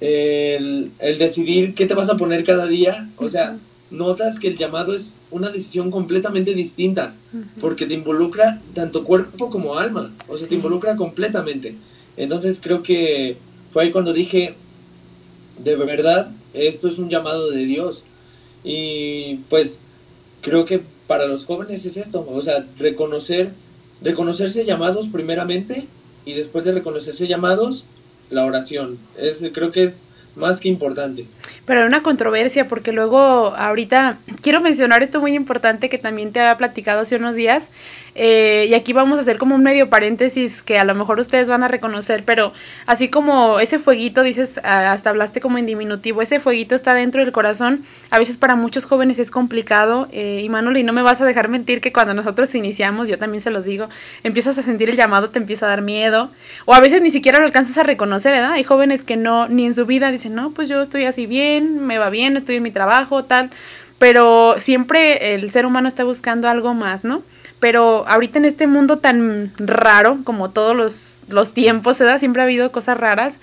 el, 0.00 0.90
el, 0.98 1.18
decidir 1.18 1.74
qué 1.74 1.86
te 1.86 1.94
vas 1.94 2.10
a 2.10 2.16
poner 2.16 2.44
cada 2.44 2.66
día. 2.66 3.08
O 3.16 3.28
sea, 3.28 3.56
notas 3.90 4.38
que 4.38 4.48
el 4.48 4.58
llamado 4.58 4.94
es 4.94 5.14
una 5.34 5.50
decisión 5.50 5.90
completamente 5.90 6.54
distinta, 6.54 7.12
porque 7.60 7.86
te 7.86 7.94
involucra 7.94 8.60
tanto 8.72 9.02
cuerpo 9.02 9.50
como 9.50 9.76
alma, 9.76 10.12
o 10.28 10.36
sea, 10.36 10.48
te 10.48 10.54
involucra 10.54 10.94
completamente. 10.94 11.74
Entonces 12.16 12.60
creo 12.62 12.84
que 12.84 13.36
fue 13.72 13.82
ahí 13.82 13.90
cuando 13.90 14.12
dije, 14.12 14.54
de 15.58 15.74
verdad, 15.74 16.30
esto 16.52 16.86
es 16.88 16.98
un 16.98 17.10
llamado 17.10 17.50
de 17.50 17.64
Dios. 17.64 18.04
Y 18.62 19.40
pues 19.50 19.80
creo 20.40 20.64
que 20.64 20.82
para 21.08 21.26
los 21.26 21.44
jóvenes 21.44 21.84
es 21.84 21.96
esto, 21.96 22.24
o 22.30 22.40
sea, 22.40 22.64
reconocer, 22.78 23.50
reconocerse 24.02 24.64
llamados 24.64 25.08
primeramente 25.08 25.88
y 26.24 26.34
después 26.34 26.64
de 26.64 26.72
reconocerse 26.72 27.26
llamados, 27.26 27.82
la 28.30 28.44
oración. 28.44 28.98
Es, 29.18 29.44
creo 29.52 29.72
que 29.72 29.82
es 29.82 30.04
más 30.36 30.60
que 30.60 30.68
importante. 30.68 31.26
Pero 31.64 31.80
hay 31.80 31.86
una 31.86 32.02
controversia 32.02 32.68
porque 32.68 32.92
luego 32.92 33.54
ahorita 33.56 34.18
quiero 34.42 34.60
mencionar 34.60 35.02
esto 35.02 35.20
muy 35.20 35.34
importante 35.34 35.88
que 35.88 35.98
también 35.98 36.32
te 36.32 36.40
había 36.40 36.56
platicado 36.56 37.00
hace 37.00 37.16
unos 37.16 37.36
días 37.36 37.70
eh, 38.14 38.66
y 38.68 38.74
aquí 38.74 38.92
vamos 38.92 39.18
a 39.18 39.22
hacer 39.22 39.38
como 39.38 39.54
un 39.54 39.62
medio 39.62 39.90
paréntesis 39.90 40.62
que 40.62 40.78
a 40.78 40.84
lo 40.84 40.94
mejor 40.94 41.18
ustedes 41.18 41.48
van 41.48 41.64
a 41.64 41.68
reconocer, 41.68 42.24
pero 42.24 42.52
así 42.86 43.08
como 43.08 43.58
ese 43.58 43.78
fueguito, 43.78 44.22
dices, 44.22 44.58
hasta 44.62 45.10
hablaste 45.10 45.40
como 45.40 45.58
en 45.58 45.66
diminutivo, 45.66 46.22
ese 46.22 46.38
fueguito 46.38 46.74
está 46.76 46.94
dentro 46.94 47.24
del 47.24 47.32
corazón, 47.32 47.84
a 48.10 48.18
veces 48.18 48.36
para 48.36 48.54
muchos 48.54 48.84
jóvenes 48.84 49.18
es 49.18 49.30
complicado 49.30 50.08
eh, 50.12 50.40
y 50.44 50.48
Manuel, 50.48 50.76
y 50.76 50.82
no 50.84 50.92
me 50.92 51.02
vas 51.02 51.20
a 51.20 51.24
dejar 51.24 51.48
mentir 51.48 51.80
que 51.80 51.92
cuando 51.92 52.14
nosotros 52.14 52.54
iniciamos, 52.54 53.08
yo 53.08 53.18
también 53.18 53.40
se 53.40 53.50
los 53.50 53.64
digo, 53.64 53.88
empiezas 54.22 54.58
a 54.58 54.62
sentir 54.62 54.90
el 54.90 54.96
llamado, 54.96 55.30
te 55.30 55.38
empieza 55.40 55.66
a 55.66 55.70
dar 55.70 55.82
miedo 55.82 56.30
o 56.66 56.74
a 56.74 56.80
veces 56.80 57.02
ni 57.02 57.10
siquiera 57.10 57.40
lo 57.40 57.46
alcanzas 57.46 57.78
a 57.78 57.82
reconocer, 57.82 58.32
¿verdad? 58.32 58.52
Hay 58.52 58.64
jóvenes 58.64 59.04
que 59.04 59.16
no, 59.16 59.48
ni 59.48 59.66
en 59.66 59.74
su 59.74 59.86
vida 59.86 60.12
dicen, 60.12 60.23
no, 60.30 60.50
pues 60.50 60.68
yo 60.68 60.82
estoy 60.82 61.04
así 61.04 61.26
bien, 61.26 61.86
me 61.86 61.98
va 61.98 62.10
bien, 62.10 62.36
estoy 62.36 62.56
en 62.56 62.62
mi 62.62 62.70
trabajo, 62.70 63.24
tal. 63.24 63.50
Pero 63.98 64.56
siempre 64.58 65.34
el 65.34 65.50
ser 65.50 65.66
humano 65.66 65.88
está 65.88 66.04
buscando 66.04 66.48
algo 66.48 66.74
más, 66.74 67.04
¿no? 67.04 67.22
Pero 67.60 68.04
ahorita 68.08 68.38
en 68.38 68.44
este 68.44 68.66
mundo 68.66 68.98
tan 68.98 69.52
raro, 69.56 70.18
como 70.24 70.50
todos 70.50 70.76
los, 70.76 71.24
los 71.28 71.54
tiempos, 71.54 71.98
¿verdad? 71.98 72.18
Siempre 72.18 72.42
ha 72.42 72.44
habido 72.44 72.72
cosas 72.72 72.98
raras. 72.98 73.38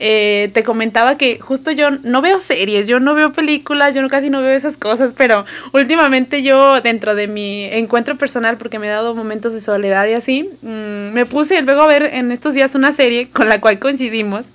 Eh, 0.00 0.50
te 0.52 0.64
comentaba 0.64 1.16
que 1.16 1.38
justo 1.38 1.70
yo 1.70 1.90
no 1.90 2.20
veo 2.20 2.40
series, 2.40 2.88
yo 2.88 2.98
no 2.98 3.14
veo 3.14 3.32
películas, 3.32 3.94
yo 3.94 4.06
casi 4.08 4.28
no 4.28 4.40
veo 4.42 4.50
esas 4.50 4.76
cosas, 4.76 5.14
pero 5.16 5.46
últimamente 5.72 6.42
yo 6.42 6.80
dentro 6.80 7.14
de 7.14 7.28
mi 7.28 7.64
encuentro 7.66 8.16
personal, 8.16 8.56
porque 8.56 8.80
me 8.80 8.88
he 8.88 8.90
dado 8.90 9.14
momentos 9.14 9.52
de 9.52 9.60
soledad 9.60 10.06
y 10.08 10.14
así, 10.14 10.50
mm, 10.62 11.12
me 11.12 11.26
puse 11.26 11.62
luego 11.62 11.82
a 11.82 11.86
ver 11.86 12.02
en 12.12 12.32
estos 12.32 12.54
días 12.54 12.74
una 12.74 12.90
serie 12.90 13.28
con 13.30 13.48
la 13.48 13.60
cual 13.60 13.78
coincidimos 13.78 14.46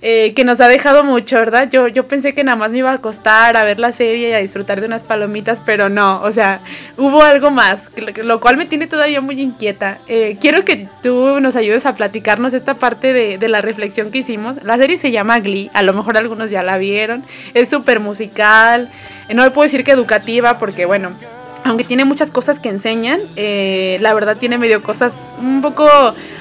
eh, 0.00 0.32
que 0.34 0.44
nos 0.44 0.60
ha 0.60 0.68
dejado 0.68 1.02
mucho, 1.02 1.36
¿verdad? 1.36 1.68
Yo, 1.70 1.88
yo 1.88 2.06
pensé 2.06 2.34
que 2.34 2.44
nada 2.44 2.56
más 2.56 2.72
me 2.72 2.78
iba 2.78 2.90
a 2.90 2.94
acostar 2.94 3.56
a 3.56 3.64
ver 3.64 3.80
la 3.80 3.92
serie 3.92 4.30
y 4.30 4.32
a 4.32 4.38
disfrutar 4.38 4.80
de 4.80 4.86
unas 4.86 5.02
palomitas, 5.02 5.60
pero 5.64 5.88
no, 5.88 6.22
o 6.22 6.30
sea, 6.30 6.60
hubo 6.96 7.22
algo 7.22 7.50
más, 7.50 7.90
lo, 8.22 8.40
cual 8.40 8.56
me 8.56 8.66
tiene 8.66 8.86
todavía 8.86 9.20
muy 9.20 9.40
inquieta. 9.40 9.98
Eh, 10.06 10.36
quiero 10.40 10.64
que 10.64 10.88
tú 11.02 11.40
nos 11.40 11.56
ayudes 11.56 11.84
a 11.86 11.96
platicarnos 11.96 12.54
esta 12.54 12.74
parte 12.74 13.12
de, 13.12 13.38
de 13.38 13.48
la 13.48 13.60
reflexión 13.60 14.10
que 14.10 14.18
hicimos. 14.18 14.62
La 14.62 14.76
serie 14.76 14.98
se 14.98 15.10
llama 15.10 15.40
Glee, 15.40 15.70
a 15.74 15.82
lo 15.82 15.92
mejor 15.92 16.16
algunos 16.16 16.50
ya 16.50 16.62
la 16.62 16.78
vieron, 16.78 17.24
es 17.54 17.68
súper 17.68 18.00
musical, 18.00 18.90
no 19.34 19.42
me 19.42 19.50
puedo 19.50 19.64
decir 19.64 19.84
que 19.84 19.92
educativa 19.92 20.58
porque, 20.58 20.86
bueno, 20.86 21.12
aunque 21.64 21.84
tiene 21.84 22.04
muchas 22.04 22.30
cosas 22.30 22.60
que 22.60 22.68
enseñan, 22.68 23.20
eh, 23.36 23.98
la 24.00 24.14
verdad 24.14 24.36
tiene 24.36 24.58
medio 24.58 24.82
cosas 24.82 25.34
un 25.38 25.60
poco, 25.60 25.88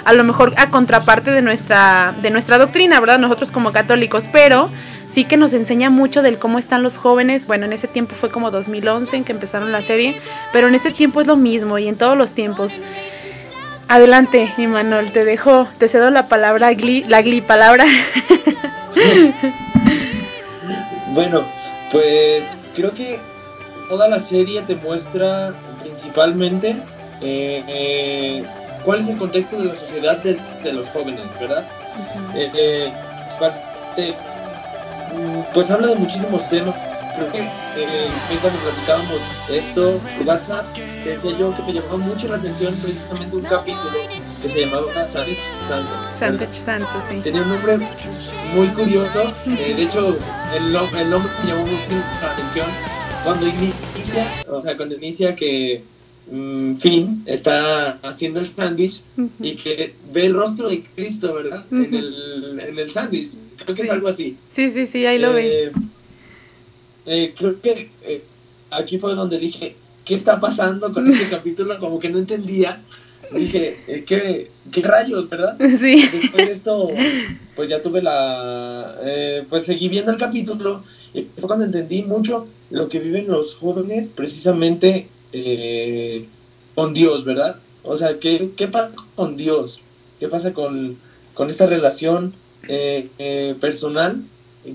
a 0.05 0.13
lo 0.13 0.23
mejor 0.23 0.53
a 0.57 0.69
contraparte 0.69 1.31
de 1.31 1.41
nuestra, 1.41 2.15
de 2.21 2.29
nuestra 2.29 2.57
doctrina, 2.57 2.99
¿verdad? 2.99 3.19
Nosotros 3.19 3.51
como 3.51 3.71
católicos, 3.71 4.29
pero 4.31 4.69
sí 5.05 5.25
que 5.25 5.37
nos 5.37 5.53
enseña 5.53 5.89
mucho 5.89 6.21
del 6.21 6.37
cómo 6.37 6.59
están 6.59 6.83
los 6.83 6.97
jóvenes. 6.97 7.47
Bueno, 7.47 7.65
en 7.65 7.73
ese 7.73 7.87
tiempo 7.87 8.15
fue 8.15 8.29
como 8.29 8.51
2011 8.51 9.17
en 9.17 9.23
que 9.23 9.33
empezaron 9.33 9.71
la 9.71 9.81
serie, 9.81 10.19
pero 10.53 10.67
en 10.67 10.75
este 10.75 10.91
tiempo 10.91 11.21
es 11.21 11.27
lo 11.27 11.35
mismo 11.35 11.77
y 11.77 11.87
en 11.87 11.97
todos 11.97 12.17
los 12.17 12.33
tiempos. 12.33 12.81
Adelante, 13.89 14.53
Imanol, 14.57 15.11
te 15.11 15.23
dejo, 15.23 15.67
te 15.77 15.87
cedo 15.87 16.11
la 16.11 16.27
palabra, 16.27 16.71
la 17.07 17.21
gli 17.21 17.41
palabra. 17.41 17.85
bueno, 21.13 21.45
pues 21.91 22.43
creo 22.75 22.93
que 22.93 23.19
toda 23.87 24.07
la 24.07 24.19
serie 24.19 24.61
te 24.61 24.75
muestra 24.75 25.53
principalmente 25.81 26.75
eh, 27.21 27.63
eh, 27.67 28.45
cuál 28.83 28.99
es 28.99 29.07
el 29.07 29.17
contexto 29.17 29.59
de 29.59 29.65
la 29.65 29.75
sociedad 29.75 30.17
de, 30.17 30.73
los 30.73 30.89
jóvenes, 30.89 31.23
¿verdad? 31.39 31.65
Eh, 32.35 32.91
mm, 33.97 35.53
pues 35.53 35.71
habla 35.71 35.87
de 35.87 35.95
muchísimos 35.95 36.47
temas. 36.49 36.79
Creo 37.15 37.31
que 37.31 37.49
cuando 38.41 38.59
platicábamos 38.59 39.21
esto 39.49 39.99
por 40.17 40.27
WhatsApp, 40.27 40.65
decía 40.75 41.31
yo 41.35 41.55
que 41.55 41.63
me 41.63 41.73
llamaba 41.73 41.97
mucho 41.97 42.27
la 42.27 42.37
atención 42.37 42.75
precisamente 42.75 43.35
un 43.35 43.41
capítulo 43.41 43.91
que 44.43 44.49
se 44.49 44.65
llamaba 44.65 45.07
Sándwich 45.07 45.41
Santo. 45.67 45.89
Sándwich 46.11 46.53
Santo, 46.53 46.87
sí. 47.01 47.19
Tenía 47.23 47.41
un 47.41 47.49
nombre 47.49 47.79
muy 48.53 48.67
curioso. 48.67 49.33
de 49.47 49.81
hecho, 49.81 50.15
el, 50.55 50.75
el 50.75 51.09
nombre 51.09 51.31
me 51.41 51.47
llamó 51.47 51.61
mucho 51.65 51.95
la 52.21 52.33
atención 52.33 52.67
cuando 53.27 53.45
inicia, 53.45 54.45
o 54.47 54.61
sea, 54.61 54.77
cuando 54.77 54.95
inicia 54.95 55.35
que 55.35 55.83
mm, 56.31 56.75
Finn 56.75 57.23
está 57.25 57.99
haciendo 58.01 58.39
el 58.39 58.49
sándwich 58.55 59.01
y 59.41 59.55
que 59.55 59.93
ve 60.13 60.27
el 60.27 60.33
rostro 60.33 60.69
de 60.69 60.81
Cristo, 60.95 61.33
¿verdad? 61.33 61.65
En 61.69 61.93
el, 61.93 62.59
en 62.65 62.79
el 62.79 62.89
sándwich. 62.89 63.31
Creo 63.57 63.75
que 63.75 63.81
es 63.81 63.89
algo 63.89 64.07
así. 64.07 64.37
Sí, 64.49 64.71
sí, 64.71 64.85
sí, 64.85 65.05
ahí 65.05 65.19
lo 65.19 65.33
ve. 65.33 65.65
Eh, 65.65 65.71
eh, 67.05 67.33
creo 67.37 67.59
que 67.59 67.89
eh, 68.03 68.23
aquí 68.71 68.97
fue 68.97 69.13
donde 69.13 69.39
dije, 69.39 69.75
¿qué 70.05 70.15
está 70.15 70.39
pasando 70.39 70.93
con 70.93 71.11
este 71.11 71.25
capítulo? 71.29 71.77
Como 71.79 71.99
que 71.99 72.07
no 72.07 72.19
entendía. 72.19 72.79
Dije, 73.29 74.05
¿qué, 74.07 74.49
¿qué, 74.71 74.81
rayos, 74.81 75.27
verdad? 75.27 75.57
Sí. 75.77 76.01
Después 76.01 76.47
de 76.47 76.53
esto, 76.53 76.91
pues 77.57 77.69
ya 77.69 77.81
tuve 77.81 78.01
la... 78.01 78.95
pues 79.49 79.65
seguí 79.65 79.89
viendo 79.89 80.13
el 80.13 80.17
capítulo 80.17 80.81
y 81.13 81.23
fue 81.23 81.47
cuando 81.47 81.65
entendí 81.65 82.03
mucho 82.03 82.47
lo 82.69 82.89
que 82.89 82.99
viven 82.99 83.27
los 83.27 83.55
jóvenes 83.55 84.13
precisamente 84.15 85.07
eh, 85.31 86.25
con 86.75 86.93
Dios, 86.93 87.23
¿verdad? 87.23 87.57
O 87.83 87.97
sea, 87.97 88.19
¿qué, 88.19 88.51
¿qué, 88.55 88.67
pasa 88.67 88.93
con 89.15 89.37
Dios? 89.37 89.79
¿Qué 90.19 90.27
pasa 90.27 90.53
con, 90.53 90.97
esta 91.49 91.65
relación 91.65 92.33
eh, 92.67 93.09
eh, 93.17 93.55
personal? 93.59 94.21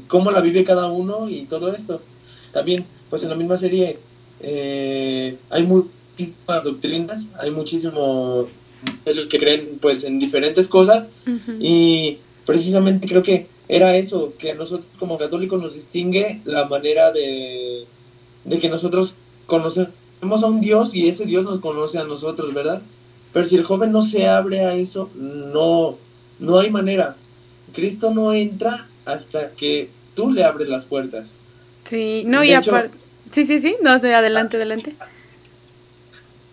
¿Cómo 0.09 0.31
la 0.31 0.41
vive 0.41 0.65
cada 0.65 0.89
uno 0.89 1.29
y 1.29 1.45
todo 1.45 1.75
esto? 1.75 2.01
También, 2.53 2.85
pues 3.11 3.23
en 3.23 3.31
la 3.31 3.37
misma 3.37 3.57
serie 3.57 3.99
hay 4.43 5.63
muchísimas 5.63 6.65
doctrinas, 6.65 7.27
hay 7.39 7.51
muchísimos 7.51 8.49
ellos 9.05 9.29
que 9.29 9.39
creen 9.39 9.79
pues 9.81 10.03
en 10.05 10.19
diferentes 10.19 10.67
cosas 10.67 11.09
y 11.61 12.19
precisamente 12.45 13.07
creo 13.07 13.23
que 13.23 13.47
era 13.73 13.97
eso, 13.97 14.35
que 14.39 14.51
a 14.51 14.55
nosotros 14.55 14.87
como 14.99 15.17
católicos 15.17 15.61
nos 15.61 15.75
distingue 15.75 16.43
la 16.45 16.67
manera 16.67 17.11
de, 17.11 17.87
que 18.61 18.69
nosotros 18.69 19.15
conocemos 19.47 20.43
a 20.43 20.47
un 20.47 20.61
Dios 20.61 20.95
y 20.95 21.09
ese 21.09 21.25
Dios 21.25 21.43
nos 21.45 21.59
conoce 21.59 21.97
a 21.97 22.05
nosotros, 22.05 22.53
¿verdad? 22.53 22.83
Pero 23.33 23.47
si 23.47 23.57
el 23.57 23.65
joven 23.65 23.91
no 23.91 24.03
se 24.03 24.27
abre 24.27 24.61
a 24.61 24.75
eso, 24.75 25.09
no, 25.15 25.97
no 26.39 26.59
hay 26.59 26.69
manera. 26.69 27.17
Cristo 27.73 28.13
no 28.13 28.35
entra 28.35 28.87
hasta 29.07 29.53
que 29.53 29.89
tú 30.15 30.31
le 30.31 30.45
abres 30.45 30.69
las 30.69 30.85
puertas. 30.85 31.25
Sí, 31.87 32.25
no, 32.27 32.45
y 32.45 32.53
aparte... 32.53 32.95
Sí, 33.31 33.45
sí, 33.45 33.59
sí, 33.59 33.77
no, 33.83 33.93
adelante, 33.93 34.59
adelante. 34.59 34.95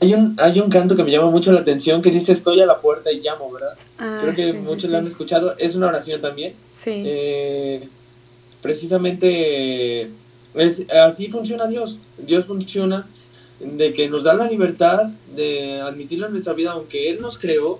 Hay 0.01 0.13
un, 0.13 0.35
hay 0.39 0.59
un 0.59 0.69
canto 0.69 0.95
que 0.95 1.03
me 1.03 1.11
llama 1.11 1.29
mucho 1.29 1.51
la 1.51 1.59
atención 1.59 2.01
que 2.01 2.09
dice 2.09 2.31
estoy 2.31 2.61
a 2.61 2.65
la 2.65 2.79
puerta 2.79 3.11
y 3.11 3.19
llamo, 3.19 3.51
¿verdad? 3.51 3.77
Ah, 3.97 4.19
Creo 4.21 4.33
que 4.33 4.53
muchos 4.53 4.89
lo 4.89 4.97
han 4.97 5.07
escuchado. 5.07 5.55
Es 5.57 5.75
una 5.75 5.87
oración 5.87 6.21
también. 6.21 6.53
Sí. 6.73 7.03
Eh, 7.05 7.87
precisamente 8.61 10.09
es, 10.53 10.89
así 10.89 11.27
funciona 11.27 11.67
Dios. 11.67 11.99
Dios 12.17 12.45
funciona 12.45 13.05
de 13.59 13.93
que 13.93 14.09
nos 14.09 14.23
da 14.23 14.33
la 14.33 14.47
libertad 14.47 15.09
de 15.35 15.81
admitirlo 15.81 16.27
en 16.27 16.33
nuestra 16.33 16.53
vida, 16.53 16.71
aunque 16.71 17.09
Él 17.09 17.21
nos 17.21 17.37
creó, 17.37 17.79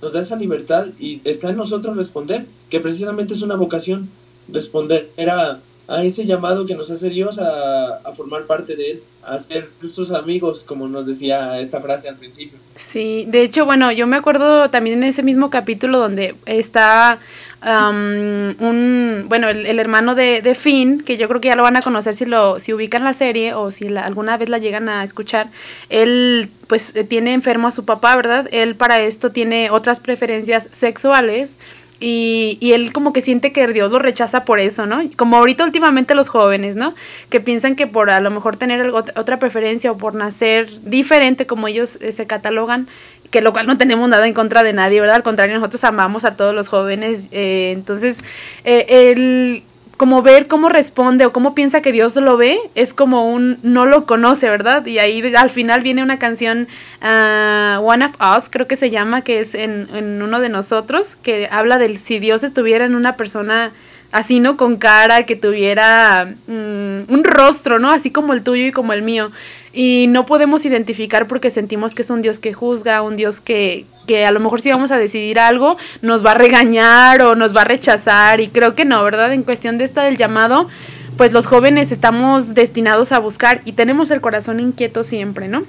nos 0.00 0.12
da 0.12 0.20
esa 0.20 0.36
libertad 0.36 0.86
y 0.98 1.20
está 1.24 1.50
en 1.50 1.56
nosotros 1.56 1.96
responder, 1.96 2.46
que 2.70 2.80
precisamente 2.80 3.34
es 3.34 3.42
una 3.42 3.56
vocación, 3.56 4.08
responder. 4.48 5.10
Era 5.16 5.60
a 5.88 6.02
ese 6.02 6.24
llamado 6.24 6.64
que 6.64 6.74
nos 6.74 6.90
hace 6.90 7.08
Dios 7.08 7.38
a, 7.38 8.00
formar 8.16 8.44
parte 8.44 8.76
de 8.76 8.92
Él, 8.92 9.02
a 9.22 9.38
ser 9.38 9.68
sus 9.88 10.10
amigos, 10.10 10.64
como 10.64 10.88
nos 10.88 11.06
decía 11.06 11.58
esta 11.60 11.80
frase 11.80 12.08
al 12.08 12.16
principio. 12.16 12.58
Sí, 12.76 13.24
de 13.28 13.42
hecho, 13.42 13.64
bueno, 13.64 13.90
yo 13.92 14.06
me 14.06 14.16
acuerdo 14.16 14.68
también 14.68 14.98
en 14.98 15.04
ese 15.04 15.22
mismo 15.22 15.50
capítulo 15.50 15.98
donde 15.98 16.34
está 16.46 17.18
un, 17.64 19.26
bueno, 19.28 19.48
el, 19.48 19.78
hermano 19.78 20.14
de, 20.16 20.42
de, 20.42 20.54
Finn, 20.54 21.00
que 21.00 21.16
yo 21.16 21.28
creo 21.28 21.40
que 21.40 21.48
ya 21.48 21.56
lo 21.56 21.62
van 21.62 21.76
a 21.76 21.82
conocer 21.82 22.12
si, 22.12 22.24
lo, 22.24 22.58
si 22.58 22.72
ubican 22.72 23.04
la 23.04 23.12
serie 23.12 23.54
o 23.54 23.70
si 23.70 23.96
alguna 23.96 24.36
vez 24.36 24.48
la 24.48 24.58
llegan 24.58 24.88
a 24.88 25.04
escuchar, 25.04 25.48
él 25.88 26.50
pues 26.66 26.92
tiene 27.08 27.34
enfermo 27.34 27.68
a 27.68 27.70
su 27.70 27.84
papá, 27.84 28.16
¿verdad? 28.16 28.48
Él 28.50 28.74
para 28.74 29.00
esto 29.00 29.30
tiene 29.30 29.70
otras 29.70 30.00
preferencias 30.00 30.68
sexuales 30.72 31.60
y, 32.02 32.58
y, 32.60 32.72
él 32.72 32.92
como 32.92 33.12
que 33.12 33.20
siente 33.20 33.52
que 33.52 33.66
Dios 33.68 33.92
lo 33.92 34.00
rechaza 34.00 34.44
por 34.44 34.58
eso, 34.58 34.86
¿no? 34.86 35.00
Como 35.16 35.36
ahorita 35.36 35.64
últimamente 35.64 36.16
los 36.16 36.28
jóvenes, 36.28 36.74
¿no? 36.74 36.94
Que 37.30 37.40
piensan 37.40 37.76
que 37.76 37.86
por 37.86 38.10
a 38.10 38.20
lo 38.20 38.30
mejor 38.30 38.56
tener 38.56 38.90
otra 38.90 39.38
preferencia 39.38 39.92
o 39.92 39.96
por 39.96 40.14
nacer 40.14 40.68
diferente 40.82 41.46
como 41.46 41.68
ellos 41.68 42.00
eh, 42.00 42.10
se 42.10 42.26
catalogan, 42.26 42.88
que 43.30 43.40
lo 43.40 43.52
cual 43.52 43.66
no 43.66 43.78
tenemos 43.78 44.08
nada 44.08 44.26
en 44.26 44.34
contra 44.34 44.64
de 44.64 44.72
nadie, 44.72 45.00
¿verdad? 45.00 45.16
Al 45.16 45.22
contrario, 45.22 45.54
nosotros 45.54 45.84
amamos 45.84 46.24
a 46.24 46.36
todos 46.36 46.54
los 46.54 46.68
jóvenes. 46.68 47.28
Eh, 47.30 47.70
entonces, 47.72 48.24
eh, 48.64 48.84
el 48.88 49.62
como 50.02 50.20
ver 50.20 50.48
cómo 50.48 50.68
responde 50.68 51.26
o 51.26 51.32
cómo 51.32 51.54
piensa 51.54 51.80
que 51.80 51.92
Dios 51.92 52.16
lo 52.16 52.36
ve, 52.36 52.58
es 52.74 52.92
como 52.92 53.30
un 53.30 53.60
no 53.62 53.86
lo 53.86 54.04
conoce, 54.04 54.48
¿verdad? 54.48 54.84
Y 54.84 54.98
ahí 54.98 55.22
al 55.36 55.48
final 55.48 55.80
viene 55.80 56.02
una 56.02 56.18
canción, 56.18 56.66
uh, 57.00 57.78
One 57.80 58.06
of 58.06 58.14
Us, 58.36 58.48
creo 58.50 58.66
que 58.66 58.74
se 58.74 58.90
llama, 58.90 59.22
que 59.22 59.38
es 59.38 59.54
en, 59.54 59.86
en 59.94 60.20
uno 60.20 60.40
de 60.40 60.48
nosotros, 60.48 61.14
que 61.14 61.48
habla 61.52 61.78
del 61.78 61.98
si 61.98 62.18
Dios 62.18 62.42
estuviera 62.42 62.84
en 62.84 62.96
una 62.96 63.16
persona 63.16 63.70
así, 64.10 64.40
¿no? 64.40 64.56
Con 64.56 64.76
cara, 64.76 65.24
que 65.24 65.36
tuviera 65.36 66.34
mm, 66.48 67.02
un 67.06 67.22
rostro, 67.22 67.78
¿no? 67.78 67.92
Así 67.92 68.10
como 68.10 68.32
el 68.32 68.42
tuyo 68.42 68.66
y 68.66 68.72
como 68.72 68.94
el 68.94 69.02
mío. 69.02 69.30
Y 69.72 70.06
no 70.10 70.26
podemos 70.26 70.66
identificar 70.66 71.26
porque 71.26 71.50
sentimos 71.50 71.94
que 71.94 72.02
es 72.02 72.10
un 72.10 72.20
Dios 72.20 72.40
que 72.40 72.52
juzga, 72.52 73.02
un 73.02 73.16
Dios 73.16 73.40
que, 73.40 73.86
que 74.06 74.26
a 74.26 74.30
lo 74.30 74.40
mejor 74.40 74.60
si 74.60 74.70
vamos 74.70 74.90
a 74.90 74.98
decidir 74.98 75.38
algo 75.38 75.78
nos 76.02 76.24
va 76.24 76.32
a 76.32 76.34
regañar 76.34 77.22
o 77.22 77.34
nos 77.36 77.56
va 77.56 77.62
a 77.62 77.64
rechazar. 77.64 78.40
Y 78.40 78.48
creo 78.48 78.74
que 78.74 78.84
no, 78.84 79.02
¿verdad? 79.02 79.32
En 79.32 79.42
cuestión 79.42 79.78
de 79.78 79.84
esta 79.84 80.02
del 80.02 80.16
llamado, 80.16 80.68
pues 81.16 81.32
los 81.32 81.46
jóvenes 81.46 81.90
estamos 81.92 82.54
destinados 82.54 83.12
a 83.12 83.18
buscar 83.18 83.62
y 83.64 83.72
tenemos 83.72 84.10
el 84.10 84.20
corazón 84.20 84.60
inquieto 84.60 85.04
siempre, 85.04 85.48
¿no? 85.48 85.64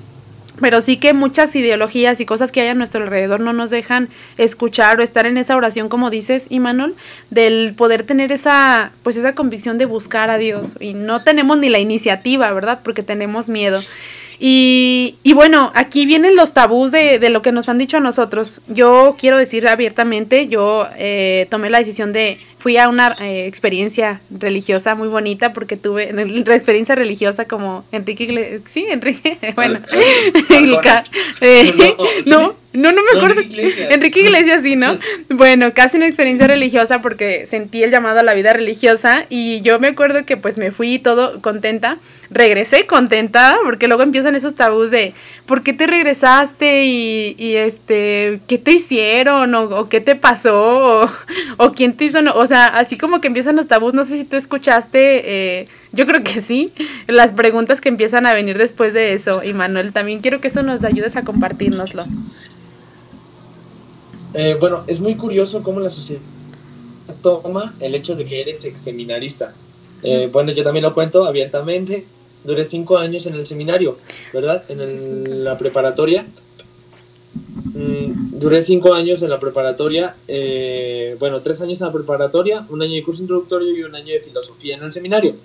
Pero 0.59 0.81
sí 0.81 0.97
que 0.97 1.13
muchas 1.13 1.55
ideologías 1.55 2.19
y 2.21 2.25
cosas 2.25 2.51
que 2.51 2.61
hay 2.61 2.67
a 2.67 2.75
nuestro 2.75 3.03
alrededor 3.03 3.39
no 3.39 3.53
nos 3.53 3.69
dejan 3.69 4.09
escuchar 4.37 4.99
o 4.99 5.03
estar 5.03 5.25
en 5.25 5.37
esa 5.37 5.55
oración 5.55 5.89
como 5.89 6.09
dices 6.09 6.47
Imanol 6.49 6.95
del 7.29 7.73
poder 7.75 8.03
tener 8.03 8.31
esa 8.31 8.91
pues 9.03 9.17
esa 9.17 9.35
convicción 9.35 9.77
de 9.77 9.85
buscar 9.85 10.29
a 10.29 10.37
Dios. 10.37 10.75
Y 10.79 10.93
no 10.93 11.23
tenemos 11.23 11.57
ni 11.57 11.69
la 11.69 11.79
iniciativa 11.79 12.51
verdad 12.51 12.79
porque 12.83 13.03
tenemos 13.03 13.49
miedo. 13.49 13.81
Y, 14.39 15.15
y 15.23 15.33
bueno, 15.33 15.71
aquí 15.75 16.05
vienen 16.05 16.35
los 16.35 16.53
tabús 16.53 16.91
de, 16.91 17.19
de, 17.19 17.29
lo 17.29 17.41
que 17.41 17.51
nos 17.51 17.69
han 17.69 17.77
dicho 17.77 17.97
a 17.97 17.99
nosotros. 18.01 18.61
Yo 18.67 19.15
quiero 19.17 19.37
decir 19.37 19.67
abiertamente, 19.67 20.47
yo 20.47 20.87
eh, 20.97 21.47
tomé 21.49 21.69
la 21.69 21.77
decisión 21.77 22.11
de 22.11 22.39
fui 22.63 22.77
a 22.77 22.87
una 22.87 23.13
eh, 23.19 23.45
experiencia 23.45 24.21
religiosa 24.29 24.95
muy 24.95 25.09
bonita 25.09 25.51
porque 25.51 25.75
tuve 25.75 26.13
una 26.13 26.55
experiencia 26.55 26.95
religiosa 26.95 27.43
como 27.43 27.83
Enrique. 27.91 28.61
Sí, 28.69 28.85
Enrique. 28.89 29.37
Bueno. 29.55 29.79
Eh, 31.41 31.73
no, 32.25 32.55
no, 32.71 32.91
no 32.93 33.01
me 33.03 33.17
acuerdo. 33.17 33.41
Enrique 33.41 34.21
Iglesias. 34.21 34.61
sí, 34.61 34.77
¿no? 34.77 34.97
Bueno, 35.29 35.73
casi 35.73 35.97
una 35.97 36.07
experiencia 36.07 36.47
religiosa 36.47 37.01
porque 37.01 37.45
sentí 37.45 37.83
el 37.83 37.91
llamado 37.91 38.21
a 38.21 38.23
la 38.23 38.33
vida 38.33 38.53
religiosa 38.53 39.25
y 39.29 39.59
yo 39.59 39.81
me 39.81 39.89
acuerdo 39.89 40.25
que 40.25 40.37
pues 40.37 40.57
me 40.57 40.71
fui 40.71 40.99
todo 40.99 41.41
contenta. 41.41 41.97
Regresé 42.33 42.87
contenta 42.87 43.57
porque 43.63 43.87
luego 43.87 44.01
empiezan 44.01 44.35
esos 44.35 44.55
tabús 44.55 44.89
de 44.89 45.13
¿por 45.45 45.61
qué 45.61 45.71
te 45.71 45.85
regresaste? 45.85 46.85
Y, 46.85 47.35
y 47.37 47.55
este, 47.57 48.41
¿qué 48.47 48.57
te 48.57 48.71
hicieron? 48.71 49.53
¿O, 49.53 49.87
qué 49.87 50.01
te 50.01 50.15
pasó? 50.15 51.09
¿O, 51.57 51.71
quién 51.73 51.95
te 51.95 52.05
hizo? 52.05 52.19
o 52.35 52.47
sea, 52.47 52.67
así 52.67 52.97
como 52.97 53.21
que 53.21 53.27
empiezan 53.27 53.55
los 53.55 53.67
tabús. 53.67 53.93
No 53.93 54.03
sé 54.03 54.17
si 54.17 54.23
tú 54.25 54.35
escuchaste, 54.35 55.59
eh, 55.61 55.67
yo 55.91 56.07
creo 56.07 56.23
que 56.23 56.41
sí, 56.41 56.73
las 57.07 57.31
preguntas 57.33 57.81
que 57.81 57.89
empiezan 57.89 58.25
a 58.25 58.33
venir 58.33 58.57
después 58.57 58.95
de 58.95 59.13
eso. 59.13 59.43
Y 59.43 59.53
Manuel, 59.53 59.93
también 59.93 60.19
quiero 60.19 60.41
que 60.41 60.47
eso 60.47 60.63
nos 60.63 60.83
ayudes 60.83 61.15
a 61.15 61.23
compartirnoslo. 61.23 62.05
Eh, 64.33 64.57
bueno, 64.59 64.83
es 64.87 64.99
muy 64.99 65.15
curioso 65.15 65.61
cómo 65.61 65.79
la 65.79 65.91
sociedad 65.91 66.21
toma 67.21 67.75
el 67.79 67.93
hecho 67.93 68.15
de 68.15 68.25
que 68.25 68.41
eres 68.41 68.65
ex 68.65 68.79
seminarista. 68.79 69.53
Eh, 70.01 70.29
bueno, 70.31 70.51
yo 70.51 70.63
también 70.63 70.83
lo 70.83 70.93
cuento 70.93 71.25
abiertamente. 71.25 72.05
Duré 72.43 72.65
cinco 72.65 72.97
años 72.97 73.25
en 73.25 73.35
el 73.35 73.47
seminario, 73.47 73.97
¿verdad? 74.33 74.63
En 74.69 75.43
la 75.43 75.57
preparatoria. 75.57 76.25
Mm, 77.73 78.39
duré 78.39 78.61
cinco 78.61 78.93
años 78.93 79.21
en 79.21 79.29
la 79.29 79.39
preparatoria. 79.39 80.15
Eh, 80.27 81.15
bueno, 81.19 81.41
tres 81.41 81.61
años 81.61 81.79
en 81.81 81.87
la 81.87 81.93
preparatoria, 81.93 82.65
un 82.69 82.81
año 82.81 82.93
de 82.93 83.03
curso 83.03 83.21
introductorio 83.21 83.75
y 83.75 83.83
un 83.83 83.95
año 83.95 84.13
de 84.13 84.19
filosofía 84.19 84.75
en 84.75 84.83
el 84.83 84.91
seminario. 84.91 85.35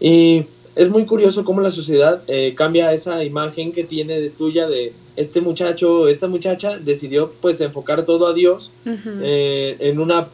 Y 0.00 0.44
es 0.76 0.88
muy 0.88 1.04
curioso 1.04 1.44
cómo 1.44 1.60
la 1.60 1.70
sociedad 1.70 2.22
eh, 2.28 2.54
cambia 2.56 2.92
esa 2.94 3.24
imagen 3.24 3.72
que 3.72 3.84
tiene 3.84 4.20
de 4.20 4.30
tuya 4.30 4.68
de 4.68 4.92
este 5.16 5.40
muchacho, 5.40 6.08
esta 6.08 6.28
muchacha 6.28 6.78
decidió 6.78 7.32
pues 7.40 7.60
enfocar 7.60 8.04
todo 8.06 8.26
a 8.26 8.32
Dios 8.32 8.70
eh, 8.86 9.76
en, 9.80 9.98
una, 9.98 10.28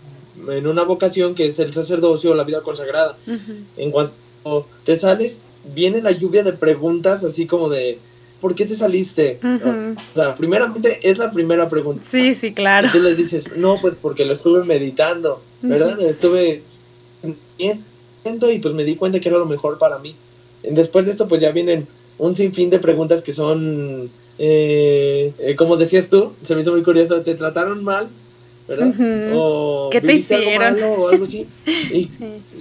en 0.49 0.67
una 0.67 0.85
vocación 0.85 1.35
que 1.35 1.47
es 1.47 1.59
el 1.59 1.73
sacerdocio 1.73 2.31
o 2.31 2.35
la 2.35 2.45
vida 2.45 2.61
consagrada. 2.61 3.17
En 3.77 3.91
cuanto 3.91 4.15
te 4.85 4.97
sales, 4.97 5.39
viene 5.75 6.03
la 6.03 6.13
lluvia 6.13 6.43
de 6.43 6.53
preguntas 6.53 7.25
así 7.25 7.47
como 7.47 7.69
de, 7.69 7.99
¿por 8.41 8.55
qué 8.55 8.67
te 8.67 8.75
saliste? 8.75 9.39
O 9.43 10.15
sea, 10.15 10.35
primeramente 10.35 10.99
es 11.03 11.19
la 11.19 11.31
primera 11.31 11.69
pregunta. 11.69 12.03
Sí, 12.07 12.35
sí, 12.35 12.53
claro. 12.53 12.89
Y 12.89 12.91
tú 12.91 13.01
le 13.01 13.15
dices, 13.15 13.57
no, 13.57 13.79
pues 13.81 13.95
porque 14.01 14.25
lo 14.25 14.33
estuve 14.33 14.65
meditando, 14.65 15.43
¿verdad? 15.63 16.01
Estuve 16.01 16.63
y 18.29 18.59
pues 18.59 18.75
me 18.75 18.85
di 18.85 18.97
cuenta 18.97 19.21
que 19.21 19.29
era 19.29 19.39
lo 19.39 19.47
mejor 19.47 19.79
para 19.79 19.99
mí. 19.99 20.15
Después 20.63 21.05
de 21.05 21.13
esto, 21.13 21.29
pues 21.29 21.41
ya 21.41 21.53
vienen 21.53 21.87
un 22.19 22.35
sinfín 22.35 22.71
de 22.71 22.79
preguntas 22.79 23.23
que 23.23 23.33
son, 23.33 24.11
eh, 24.39 25.33
eh, 25.39 25.55
como 25.57 25.77
decías 25.77 26.09
tú, 26.09 26.33
se 26.45 26.55
me 26.55 26.63
hizo 26.63 26.73
muy 26.73 26.83
curioso, 26.83 27.21
¿te 27.21 27.35
trataron 27.35 27.85
mal? 27.85 28.09
¿Verdad? 28.69 28.93
O 29.35 29.89
¿Qué 29.93 30.01
te 30.01 30.15
hicieron? 30.15 30.77
o 30.83 31.09
algo 31.09 31.25
así. 31.25 31.47
Y 31.93 32.09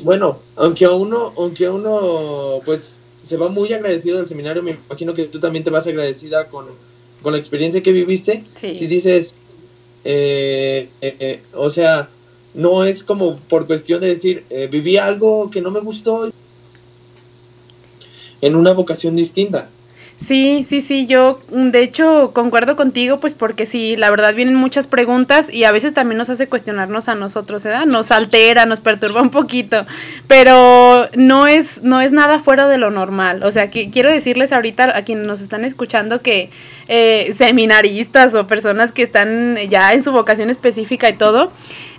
bueno, 0.04 0.40
aunque 0.56 0.86
a 0.86 0.92
uno, 0.92 1.34
aunque 1.36 1.68
uno, 1.68 2.62
pues, 2.64 2.96
se 3.28 3.38
va 3.38 3.50
muy 3.50 3.74
agradecido 3.74 4.18
del 4.18 4.28
seminario, 4.28 4.62
me 4.62 4.78
imagino 4.88 5.14
que 5.14 5.26
tú 5.26 5.40
también 5.40 5.64
te 5.64 5.72
vas 5.72 5.88
agradecida 5.88 6.46
con, 6.46 6.66
con 7.22 7.34
la 7.34 7.40
experiencia 7.40 7.82
que 7.82 7.92
viviste. 7.92 8.44
Si 8.56 8.86
dices, 8.88 9.34
eh, 10.04 10.90
o 11.54 11.70
sea, 11.70 12.10
no 12.54 12.86
es 12.86 13.04
como 13.04 13.38
por 13.38 13.66
cuestión 13.66 14.02
de 14.02 14.10
decir, 14.10 14.44
viví 14.70 14.98
algo 14.98 15.50
que 15.50 15.62
no 15.62 15.72
me 15.72 15.80
gustó 15.80 16.30
en 18.42 18.56
una 18.56 18.74
vocación 18.74 19.16
distinta. 19.16 19.70
Sí, 20.18 20.64
sí, 20.64 20.80
sí, 20.80 21.08
yo 21.08 21.42
mm, 21.52 21.72
de 21.72 21.84
hecho 21.84 22.32
concuerdo 22.34 22.78
contigo, 22.78 23.20
pues 23.20 23.34
porque 23.34 23.66
sí, 23.66 23.98
la 23.98 24.10
verdad 24.10 24.34
vienen 24.34 24.56
muchas 24.56 24.88
preguntas 24.88 25.54
y 25.54 25.66
a 25.66 25.74
veces 25.74 25.94
también 25.94 26.18
nos 26.18 26.30
hace 26.30 26.48
cuestionarnos 26.48 27.10
a 27.10 27.16
nosotros, 27.16 27.66
¿verdad? 27.66 27.86
Nos 27.86 28.12
altera, 28.12 28.66
nos 28.66 28.80
perturba 28.80 29.22
un 29.22 29.30
poquito, 29.30 29.86
pero 30.28 31.10
no 31.18 31.48
es, 31.48 31.84
no 31.84 32.00
es 32.00 32.14
nada 32.14 32.40
fuera 32.40 32.70
de 32.70 32.78
lo 32.78 32.92
normal. 32.92 33.44
O 33.44 33.52
sea, 33.52 33.70
que 33.70 33.90
quiero 33.90 34.10
decirles 34.10 34.54
ahorita 34.54 34.98
a 34.98 35.04
quienes 35.04 35.28
nos 35.28 35.42
están 35.42 35.66
escuchando 35.66 36.22
que 36.22 36.50
eh, 36.88 37.30
seminaristas 37.34 38.36
o 38.36 38.46
personas 38.46 38.92
que 38.92 39.02
están 39.02 39.58
ya 39.70 39.94
en 39.94 40.04
su 40.04 40.12
vocación 40.12 40.52
específica 40.52 41.10
y 41.10 41.14
todo, 41.14 41.52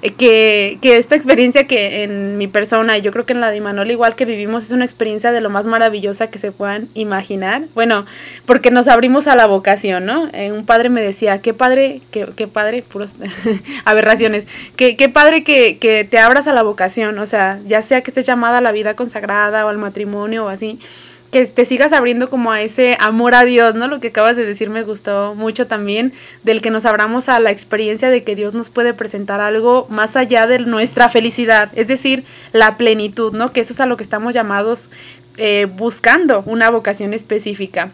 eh, 0.02 0.12
que, 0.12 0.78
que, 0.80 0.96
esta 0.96 1.16
experiencia 1.16 1.66
que 1.66 2.04
en 2.04 2.38
mi 2.38 2.46
persona 2.46 2.96
y 2.96 3.02
yo 3.02 3.10
creo 3.10 3.26
que 3.26 3.32
en 3.32 3.40
la 3.40 3.50
de 3.50 3.60
Manuel 3.60 3.90
igual 3.90 4.14
que 4.14 4.24
vivimos 4.24 4.62
es 4.62 4.70
una 4.70 4.84
experiencia 4.84 5.32
de 5.32 5.40
lo 5.40 5.50
más 5.50 5.66
maravillosa 5.66 6.28
que 6.30 6.38
se 6.38 6.52
puedan 6.52 6.88
imaginar. 6.94 7.62
Bueno, 7.74 8.06
porque 8.44 8.70
nos 8.70 8.86
abrimos 8.86 9.26
a 9.26 9.34
la 9.34 9.46
vocación, 9.46 10.06
¿no? 10.06 10.28
Eh, 10.32 10.52
un 10.52 10.64
padre 10.64 10.88
me 10.88 11.02
decía, 11.02 11.40
qué 11.40 11.52
padre, 11.52 12.00
qué, 12.12 12.28
qué 12.36 12.46
padre, 12.46 12.82
puros 12.82 13.14
aberraciones, 13.84 14.46
qué, 14.76 14.96
qué 14.96 15.08
padre 15.08 15.42
que, 15.42 15.78
que 15.78 16.04
te 16.04 16.18
abras 16.18 16.46
a 16.46 16.52
la 16.52 16.62
vocación, 16.62 17.18
o 17.18 17.26
sea, 17.26 17.58
ya 17.66 17.82
sea 17.82 18.02
que 18.02 18.12
estés 18.12 18.24
llamada 18.24 18.58
a 18.58 18.60
la 18.60 18.70
vida 18.70 18.94
consagrada 18.94 19.66
o 19.66 19.68
al 19.68 19.78
matrimonio 19.78 20.44
o 20.44 20.48
así 20.48 20.78
que 21.36 21.46
te 21.46 21.66
sigas 21.66 21.92
abriendo 21.92 22.30
como 22.30 22.50
a 22.50 22.62
ese 22.62 22.96
amor 22.98 23.34
a 23.34 23.44
Dios, 23.44 23.74
¿no? 23.74 23.88
Lo 23.88 24.00
que 24.00 24.08
acabas 24.08 24.38
de 24.38 24.46
decir 24.46 24.70
me 24.70 24.82
gustó 24.82 25.34
mucho 25.34 25.66
también, 25.66 26.14
del 26.44 26.62
que 26.62 26.70
nos 26.70 26.86
abramos 26.86 27.28
a 27.28 27.38
la 27.40 27.50
experiencia 27.50 28.08
de 28.08 28.22
que 28.22 28.34
Dios 28.34 28.54
nos 28.54 28.70
puede 28.70 28.94
presentar 28.94 29.42
algo 29.42 29.86
más 29.90 30.16
allá 30.16 30.46
de 30.46 30.60
nuestra 30.60 31.10
felicidad, 31.10 31.70
es 31.74 31.88
decir, 31.88 32.24
la 32.52 32.78
plenitud, 32.78 33.34
¿no? 33.34 33.52
Que 33.52 33.60
eso 33.60 33.74
es 33.74 33.80
a 33.80 33.86
lo 33.86 33.98
que 33.98 34.02
estamos 34.02 34.32
llamados 34.32 34.88
eh, 35.36 35.66
buscando, 35.66 36.42
una 36.46 36.70
vocación 36.70 37.12
específica. 37.12 37.90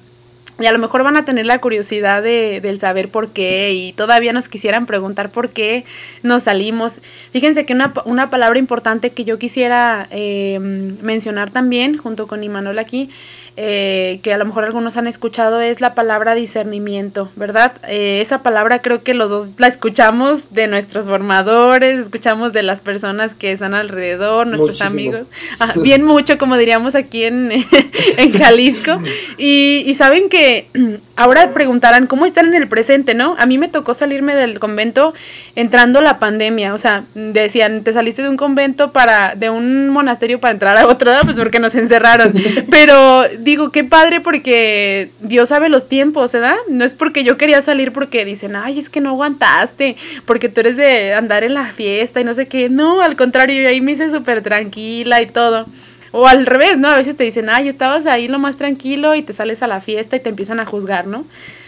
Y 0.61 0.67
a 0.67 0.73
lo 0.73 0.79
mejor 0.79 1.03
van 1.03 1.17
a 1.17 1.25
tener 1.25 1.47
la 1.47 1.61
curiosidad 1.61 2.23
de, 2.23 2.61
del 2.61 2.79
saber 2.79 3.09
por 3.09 3.31
qué 3.31 3.73
y 3.73 3.93
todavía 3.95 4.33
nos 4.33 4.49
quisieran 4.49 4.87
preguntar 4.87 5.31
por 5.31 5.51
qué 5.51 5.85
nos 6.23 6.45
salimos. 6.45 7.01
Fíjense 7.33 7.65
que 7.65 7.73
una, 7.73 7.93
una 8.05 8.29
palabra 8.29 8.59
importante 8.59 9.11
que 9.11 9.25
yo 9.25 9.39
quisiera 9.39 10.07
eh, 10.11 10.59
mencionar 10.61 11.51
también, 11.51 11.97
junto 11.97 12.27
con 12.27 12.45
Imanol 12.45 12.79
aquí, 12.79 13.09
eh, 13.57 14.21
que 14.23 14.33
a 14.33 14.39
lo 14.39 14.47
mejor 14.47 14.65
algunos 14.65 14.97
han 14.97 15.07
escuchado, 15.07 15.61
es 15.61 15.81
la 15.81 15.95
palabra 15.95 16.35
discernimiento, 16.35 17.31
¿verdad? 17.37 17.73
Eh, 17.89 18.21
esa 18.23 18.43
palabra 18.43 18.81
creo 18.81 19.03
que 19.03 19.13
los 19.13 19.29
dos 19.29 19.51
la 19.59 19.67
escuchamos 19.67 20.55
de 20.55 20.69
nuestros 20.69 21.07
formadores, 21.07 22.01
escuchamos 22.01 22.53
de 22.53 22.63
las 22.63 22.81
personas 22.81 23.35
que 23.35 23.53
están 23.53 23.75
alrededor, 23.75 24.47
nuestros 24.47 24.81
amigos, 24.81 25.27
ah, 25.59 25.75
bien 25.83 26.03
mucho, 26.03 26.39
como 26.39 26.57
diríamos 26.57 26.95
aquí 26.95 27.25
en, 27.25 27.53
en 28.17 28.33
Jalisco. 28.33 29.03
Y, 29.37 29.85
y 29.87 29.95
saben 29.95 30.29
que 30.29 30.69
ahora 31.17 31.53
preguntarán, 31.53 32.07
¿cómo 32.07 32.27
están 32.27 32.47
en 32.47 32.55
el 32.55 32.69
presente, 32.69 33.15
no? 33.15 33.37
A 33.39 33.47
mí 33.47 33.59
me 33.59 33.69
tocó 33.69 33.95
salirme 33.95 34.35
del 34.35 34.59
convento 34.59 35.15
entrando 35.57 36.01
la 36.01 36.19
pandemia, 36.19 36.75
o 36.75 36.79
sea, 36.79 37.05
decían, 37.15 37.85
te 37.85 37.93
saliste 37.93 38.23
de 38.23 38.29
un 38.29 38.37
convento 38.37 38.93
para, 38.93 39.35
de 39.35 39.51
un 39.51 39.91
monasterio 39.91 40.41
para 40.41 40.53
entrar 40.53 40.77
a 40.77 40.87
otro, 40.87 41.13
pues 41.25 41.37
porque 41.37 41.59
nos 41.59 41.75
encerraron. 41.75 42.33
Pero 42.71 43.25
digo, 43.43 43.71
qué 43.71 43.85
padre 43.85 44.21
porque 44.21 45.11
Dios 45.21 45.49
sabe 45.49 45.69
los 45.69 45.89
tiempos, 45.89 46.33
¿verdad? 46.33 46.57
No 46.69 46.85
es 46.85 46.95
porque 46.95 47.25
yo 47.25 47.37
quería 47.37 47.61
salir 47.63 47.93
porque 47.93 48.25
dicen, 48.25 48.57
ay, 48.57 48.79
es 48.79 48.89
que 48.89 49.01
no 49.01 49.11
aguantaste, 49.11 49.97
porque 50.27 50.49
tú 50.49 50.61
eres 50.61 50.77
de 50.77 51.15
andar 51.15 51.45
en 51.45 51.55
la 51.55 51.67
fiesta 51.67 52.21
y 52.21 52.25
no 52.25 52.35
sé 52.35 52.47
qué. 52.47 52.69
No, 52.69 53.03
al 53.03 53.17
contrario, 53.17 53.61
yo 53.63 53.69
ahí 53.69 53.81
me 53.81 53.93
hice 53.93 54.11
súper 54.11 54.43
tranquila 54.43 55.21
y 55.23 55.27
todo. 55.27 55.67
O 56.13 56.27
al 56.27 56.45
revés, 56.47 56.79
¿no? 56.79 56.89
A 56.89 56.97
veces 56.97 57.17
te 57.17 57.25
dicen, 57.25 57.49
ay, 57.49 57.69
estabas 57.69 58.07
ahí 58.07 58.29
lo 58.29 58.39
más 58.39 58.57
tranquilo 58.57 59.15
y 59.15 59.23
te 59.23 59.33
sales 59.33 59.63
a 59.63 59.67
la 59.67 59.81
fiesta 59.81 60.17
y 60.17 60.21
te 60.21 60.29
empiezan 60.29 60.61
a 60.61 60.67
juzgar, 60.67 61.07
¿no? 61.07 61.25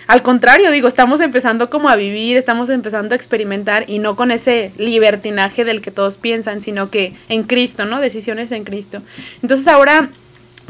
Al 0.07 0.23
contrario, 0.23 0.71
digo, 0.71 0.87
estamos 0.87 1.23
empezando 1.23 1.71
como 1.71 1.89
a 1.89 1.97
vivir, 1.97 2.37
estamos 2.37 2.69
empezando 2.69 3.15
a 3.15 3.17
experimentar 3.17 3.89
y 3.89 4.01
no 4.01 4.17
con 4.17 4.31
ese 4.31 4.71
libertinaje 4.77 5.65
del 5.65 5.81
que 5.81 5.91
todos 5.91 6.19
piensan, 6.19 6.61
sino 6.61 6.91
que 6.91 7.15
en 7.31 7.45
Cristo, 7.45 7.87
¿no? 7.87 8.01
Decisiones 8.01 8.53
en 8.53 8.65
Cristo. 8.65 9.01
Entonces 9.41 9.67
ahora 9.67 10.11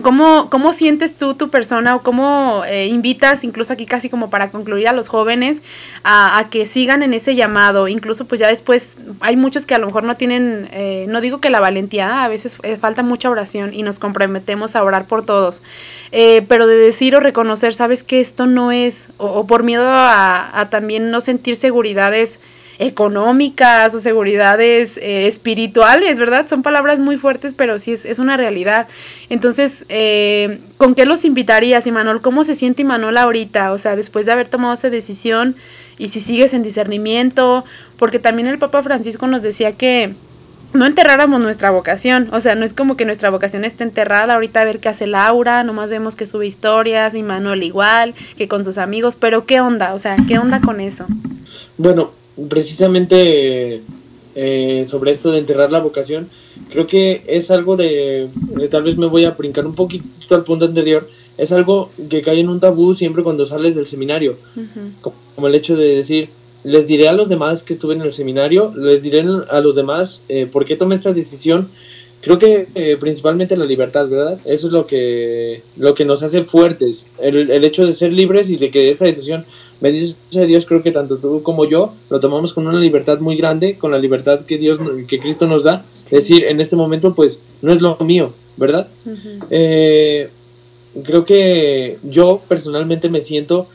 ¿Cómo, 0.02 0.50
¿Cómo 0.50 0.72
sientes 0.72 1.16
tú 1.16 1.34
tu 1.34 1.50
persona 1.50 1.94
o 1.94 2.02
cómo 2.02 2.64
eh, 2.66 2.88
invitas, 2.88 3.44
incluso 3.44 3.72
aquí 3.72 3.86
casi 3.86 4.10
como 4.10 4.28
para 4.28 4.50
concluir 4.50 4.88
a 4.88 4.92
los 4.92 5.08
jóvenes, 5.08 5.62
a, 6.02 6.46
que 6.50 6.66
sigan 6.66 7.02
en 7.04 7.14
ese 7.14 7.36
llamado? 7.36 7.86
Incluso 7.86 8.26
pues 8.26 8.40
ya 8.40 8.48
después 8.48 8.98
hay 9.20 9.36
muchos 9.36 9.66
que 9.66 9.74
a 9.74 9.78
lo 9.78 9.86
mejor 9.86 10.02
no 10.02 10.16
tienen, 10.16 10.68
eh, 10.72 11.06
no 11.08 11.20
digo 11.20 11.40
que 11.40 11.48
la 11.48 11.60
valentía, 11.60 12.24
a 12.24 12.28
veces 12.28 12.58
eh, 12.64 12.76
falta 12.76 13.04
mucha 13.04 13.30
oración 13.30 13.72
y 13.72 13.84
nos 13.84 14.00
comprometemos 14.00 14.74
a 14.74 14.82
orar 14.82 15.06
por 15.06 15.24
todos, 15.24 15.62
pero 16.10 16.66
de 16.66 16.76
decir 16.76 17.14
o 17.14 17.20
reconocer, 17.20 17.72
sabes 17.72 18.02
que 18.02 18.20
esto 18.20 18.46
no 18.46 18.72
es, 18.72 19.10
o, 19.18 19.46
por 19.46 19.62
miedo 19.62 19.88
a, 19.88 20.58
a 20.58 20.70
también 20.70 21.12
no 21.12 21.20
sentir 21.20 21.54
seguridades 21.54 22.40
económicas 22.78 23.94
o 23.94 24.00
seguridades 24.00 24.98
eh, 24.98 25.26
espirituales, 25.26 26.18
¿verdad? 26.18 26.46
Son 26.48 26.62
palabras 26.62 27.00
muy 27.00 27.16
fuertes, 27.16 27.54
pero 27.54 27.78
sí 27.78 27.92
es, 27.92 28.18
una 28.18 28.36
realidad. 28.36 28.88
Entonces, 29.28 29.86
eh, 29.88 30.60
¿con 30.76 30.94
qué 30.94 31.04
los 31.04 31.24
invitarías, 31.24 31.86
Imanol? 31.86 32.20
¿Cómo 32.20 32.44
se 32.44 32.54
siente 32.54 32.82
Imanol 32.82 33.16
ahorita? 33.16 33.72
O 33.72 33.78
sea, 33.78 33.96
después 33.96 34.26
de 34.26 34.32
haber 34.32 34.48
tomado 34.48 34.74
esa 34.74 34.90
decisión 34.90 35.56
y 35.98 36.08
si 36.08 36.20
sigues 36.20 36.54
en 36.54 36.62
discernimiento, 36.62 37.64
porque 37.98 38.18
también 38.18 38.48
el 38.48 38.58
Papa 38.58 38.82
Francisco 38.82 39.26
nos 39.26 39.42
decía 39.42 39.72
que 39.72 40.14
no 40.72 40.86
enterráramos 40.86 41.40
nuestra 41.40 41.70
vocación, 41.70 42.28
o 42.32 42.40
sea, 42.40 42.56
no 42.56 42.64
es 42.64 42.72
como 42.72 42.96
que 42.96 43.04
nuestra 43.04 43.30
vocación 43.30 43.64
esté 43.64 43.84
enterrada, 43.84 44.34
ahorita 44.34 44.60
a 44.60 44.64
ver 44.64 44.80
qué 44.80 44.88
hace 44.88 45.06
Laura, 45.06 45.62
nomás 45.62 45.88
vemos 45.88 46.16
que 46.16 46.26
sube 46.26 46.48
historias, 46.48 47.14
y 47.14 47.22
Manuel 47.22 47.62
igual, 47.62 48.14
que 48.36 48.48
con 48.48 48.64
sus 48.64 48.78
amigos, 48.78 49.14
pero 49.14 49.46
¿qué 49.46 49.60
onda? 49.60 49.94
O 49.94 49.98
sea, 49.98 50.16
¿qué 50.26 50.36
onda 50.36 50.60
con 50.60 50.80
eso? 50.80 51.06
Bueno, 51.78 52.10
precisamente 52.48 53.82
eh, 54.34 54.84
sobre 54.88 55.12
esto 55.12 55.30
de 55.30 55.38
enterrar 55.38 55.70
la 55.70 55.80
vocación, 55.80 56.28
creo 56.70 56.86
que 56.86 57.22
es 57.26 57.50
algo 57.50 57.76
de, 57.76 58.28
tal 58.70 58.82
vez 58.82 58.96
me 58.96 59.06
voy 59.06 59.24
a 59.24 59.30
brincar 59.30 59.66
un 59.66 59.74
poquito 59.74 60.34
al 60.34 60.44
punto 60.44 60.64
anterior, 60.64 61.08
es 61.38 61.52
algo 61.52 61.90
que 62.08 62.22
cae 62.22 62.40
en 62.40 62.48
un 62.48 62.60
tabú 62.60 62.94
siempre 62.94 63.22
cuando 63.22 63.46
sales 63.46 63.74
del 63.74 63.86
seminario, 63.86 64.36
como, 65.00 65.48
el 65.48 65.54
hecho 65.54 65.76
de 65.76 65.96
decir, 65.96 66.28
les 66.64 66.86
diré 66.86 67.08
a 67.08 67.12
los 67.12 67.28
demás 67.28 67.62
que 67.62 67.74
estuve 67.74 67.94
en 67.94 68.02
el 68.02 68.12
seminario, 68.12 68.72
les 68.76 69.02
diré 69.02 69.24
a 69.50 69.60
los 69.60 69.74
demás 69.74 70.22
eh, 70.28 70.48
por 70.50 70.64
qué 70.64 70.76
tomé 70.76 70.94
esta 70.94 71.12
decisión. 71.12 71.68
Creo 72.22 72.38
que 72.38 72.68
eh, 72.74 72.96
principalmente 72.98 73.54
la 73.54 73.66
libertad, 73.66 74.08
¿verdad? 74.08 74.38
Eso 74.46 74.68
es 74.68 74.72
lo 74.72 74.86
que, 74.86 75.62
lo 75.76 75.94
que 75.94 76.06
nos 76.06 76.22
hace 76.22 76.42
fuertes, 76.44 77.04
el, 77.20 77.50
el 77.50 77.64
hecho 77.64 77.84
de 77.84 77.92
ser 77.92 78.14
libres 78.14 78.48
y 78.48 78.56
de 78.56 78.70
que 78.70 78.88
esta 78.88 79.04
decisión 79.04 79.44
Bendito 79.84 80.16
sea 80.30 80.46
Dios, 80.46 80.64
creo 80.64 80.82
que 80.82 80.92
tanto 80.92 81.18
tú 81.18 81.42
como 81.42 81.66
yo 81.66 81.92
lo 82.08 82.18
tomamos 82.18 82.54
con 82.54 82.66
una 82.66 82.80
libertad 82.80 83.20
muy 83.20 83.36
grande, 83.36 83.76
con 83.76 83.90
la 83.90 83.98
libertad 83.98 84.40
que 84.40 84.56
Dios, 84.56 84.78
que 85.06 85.18
Cristo 85.18 85.46
nos 85.46 85.64
da. 85.64 85.84
Es 86.06 86.10
decir, 86.10 86.44
en 86.44 86.58
este 86.62 86.74
momento, 86.74 87.14
pues, 87.14 87.38
no 87.60 87.70
es 87.70 87.82
lo 87.82 87.94
mío, 87.98 88.32
¿verdad? 88.56 88.88
Eh, 89.50 90.30
creo 91.02 91.26
que 91.26 91.98
yo 92.02 92.40
personalmente 92.48 93.10
me 93.10 93.20
siento, 93.20 93.66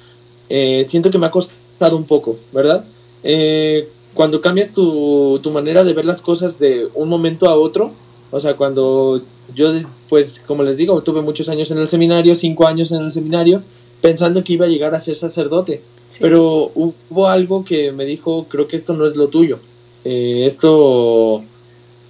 eh, 0.49 0.83
siento 0.87 1.11
que 1.11 1.19
me 1.19 1.27
ha 1.27 1.29
costado 1.29 1.95
un 1.95 2.05
poco, 2.05 2.37
¿verdad? 2.51 2.83
Eh, 3.21 3.87
cuando 4.15 4.41
cambias 4.41 4.73
tu, 4.73 5.39
tu 5.43 5.51
manera 5.51 5.83
de 5.83 5.93
ver 5.93 6.05
las 6.05 6.23
cosas 6.23 6.57
de 6.57 6.87
un 6.95 7.07
momento 7.07 7.47
a 7.47 7.55
otro, 7.55 7.91
o 8.31 8.39
sea, 8.39 8.55
cuando 8.55 9.21
yo, 9.53 9.73
pues, 10.09 10.41
como 10.47 10.63
les 10.63 10.77
digo, 10.77 11.03
tuve 11.03 11.21
muchos 11.21 11.49
años 11.49 11.69
en 11.69 11.77
el 11.77 11.87
seminario, 11.87 12.33
cinco 12.33 12.65
años 12.65 12.91
en 12.91 13.03
el 13.03 13.11
seminario, 13.11 13.61
pensando 14.01 14.43
que 14.43 14.53
iba 14.53 14.65
a 14.65 14.69
llegar 14.69 14.95
a 14.95 14.99
ser 14.99 15.15
sacerdote. 15.15 15.81
Pero 16.19 16.71
hubo 16.73 17.27
algo 17.27 17.63
que 17.63 17.91
me 17.91 18.05
dijo, 18.05 18.45
creo 18.49 18.67
que 18.67 18.77
esto 18.77 18.93
no 18.93 19.05
es 19.05 19.15
lo 19.15 19.27
tuyo. 19.27 19.59
Eh, 20.03 20.43
esto, 20.45 21.43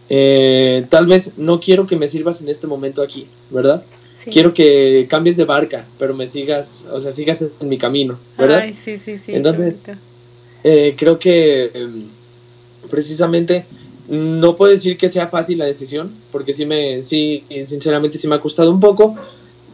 eh, 0.09 0.85
tal 0.89 1.05
vez 1.07 1.31
no 1.37 1.59
quiero 1.59 1.85
que 1.85 1.95
me 1.95 2.07
sirvas 2.07 2.41
en 2.41 2.49
este 2.49 2.67
momento 2.67 3.01
aquí, 3.01 3.27
¿verdad? 3.49 3.83
Quiero 4.31 4.53
que 4.53 5.07
cambies 5.09 5.37
de 5.37 5.45
barca, 5.45 5.85
pero 5.97 6.13
me 6.13 6.27
sigas, 6.27 6.85
o 6.91 6.99
sea, 6.99 7.13
sigas 7.13 7.41
en 7.41 7.69
mi 7.69 7.77
camino, 7.77 8.19
¿verdad? 8.37 8.59
Ay, 8.59 8.73
sí, 8.73 8.97
sí, 8.97 9.17
sí. 9.17 9.33
Entonces, 9.33 9.77
eh, 10.65 10.93
creo 10.97 11.17
que 11.19 11.71
em, 11.73 12.03
precisamente 12.89 13.65
no 14.09 14.57
puedo 14.57 14.73
decir 14.73 14.97
que 14.97 15.07
sea 15.07 15.27
fácil 15.27 15.59
la 15.59 15.65
decisión, 15.65 16.11
porque 16.33 16.51
sí 16.51 16.65
me, 16.65 17.01
sí, 17.01 17.45
sinceramente 17.65 18.17
sí 18.17 18.27
me 18.27 18.35
ha 18.35 18.41
costado 18.41 18.71
un 18.71 18.81
poco, 18.81 19.15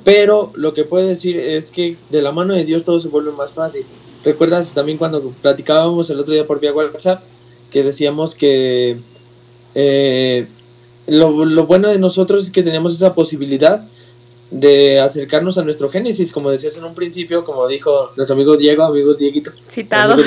pero 0.06 0.54
lo 0.56 0.74
que 0.76 0.86
puedo 0.86 1.06
decir 1.08 1.38
es 1.38 1.72
que 1.72 1.98
de 2.12 2.22
la 2.22 2.32
mano 2.32 2.54
de 2.54 2.64
Dios 2.64 2.84
todo 2.84 3.00
se 3.00 3.08
vuelve 3.08 3.32
más 3.32 3.52
fácil. 3.52 3.84
¿Recuerdas 4.24 4.72
también 4.72 5.00
cuando 5.00 5.34
platicábamos 5.42 6.10
el 6.12 6.20
otro 6.20 6.34
día 6.34 6.46
por 6.46 6.60
vía 6.60 6.72
WhatsApp 6.72 7.24
que 7.72 7.84
decíamos 7.84 8.36
que 8.36 8.98
eh, 9.74 10.46
lo, 11.08 11.66
bueno 11.66 11.90
de 11.90 11.98
nosotros 11.98 12.46
es 12.46 12.52
que 12.52 12.62
tenemos 12.62 12.94
esa 12.94 13.16
posibilidad 13.16 13.84
de 14.52 15.00
acercarnos 15.00 15.58
a 15.58 15.64
nuestro 15.64 15.90
Génesis, 15.90 16.32
como 16.32 16.52
decías 16.52 16.78
en 16.78 16.84
un 16.84 16.94
principio, 16.94 17.44
como 17.44 17.68
dijo 17.68 18.12
nuestro 18.16 18.36
amigo 18.36 18.58
Diego, 18.58 18.84
amigos 18.84 19.18
Dieguito. 19.18 19.52
Citado. 19.72 20.18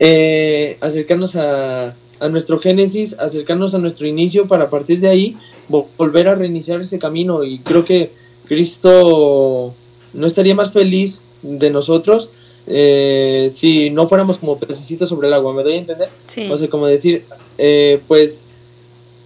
eh, 0.00 0.76
acercarnos 0.80 1.36
a, 1.36 1.94
a 2.18 2.28
nuestro 2.28 2.58
Génesis, 2.58 3.14
acercarnos 3.16 3.76
a 3.76 3.78
nuestro 3.78 4.08
inicio 4.08 4.48
para 4.48 4.64
a 4.64 4.70
partir 4.70 4.98
de 4.98 5.08
ahí 5.08 5.36
volver 5.70 6.28
a 6.28 6.34
reiniciar 6.34 6.80
ese 6.80 6.98
camino 6.98 7.44
y 7.44 7.58
creo 7.58 7.84
que 7.84 8.10
Cristo 8.46 9.74
no 10.12 10.26
estaría 10.26 10.54
más 10.54 10.72
feliz 10.72 11.22
de 11.42 11.70
nosotros 11.70 12.28
eh, 12.66 13.50
si 13.52 13.90
no 13.90 14.08
fuéramos 14.08 14.38
como 14.38 14.58
pececitos 14.58 15.08
sobre 15.08 15.28
el 15.28 15.34
agua, 15.34 15.52
¿me 15.52 15.62
doy 15.62 15.74
a 15.74 15.78
entender? 15.78 16.08
Sí. 16.26 16.48
O 16.50 16.56
sea, 16.56 16.68
como 16.68 16.86
decir, 16.86 17.24
eh, 17.58 18.00
pues 18.06 18.44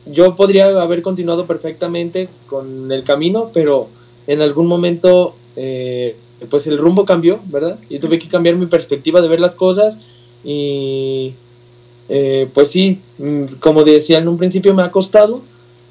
yo 0.07 0.37
podría 0.37 0.67
haber 0.81 1.03
continuado 1.03 1.47
perfectamente 1.47 2.29
con 2.47 2.91
el 2.91 3.05
camino, 3.05 3.51
pero 3.53 3.89
en 4.27 4.41
algún 4.41 4.67
momento, 4.67 5.35
eh, 5.57 6.17
pues 6.51 6.67
el 6.67 6.79
rumbo 6.79 7.05
cambió, 7.05 7.39
¿verdad? 7.47 7.79
Y 7.89 7.99
tuve 7.99 8.19
que 8.19 8.29
cambiar 8.29 8.57
mi 8.57 8.67
perspectiva 8.67 9.21
de 9.21 9.29
ver 9.29 9.41
las 9.41 9.55
cosas 9.55 9.99
y, 10.43 11.35
pues 12.53 12.71
sí, 12.71 13.01
mm, 13.19 13.45
como 13.61 13.85
decía 13.85 14.19
en 14.19 14.29
un 14.29 14.39
principio 14.39 14.75
me 14.75 14.83
ha 14.83 14.91
costado, 14.91 15.43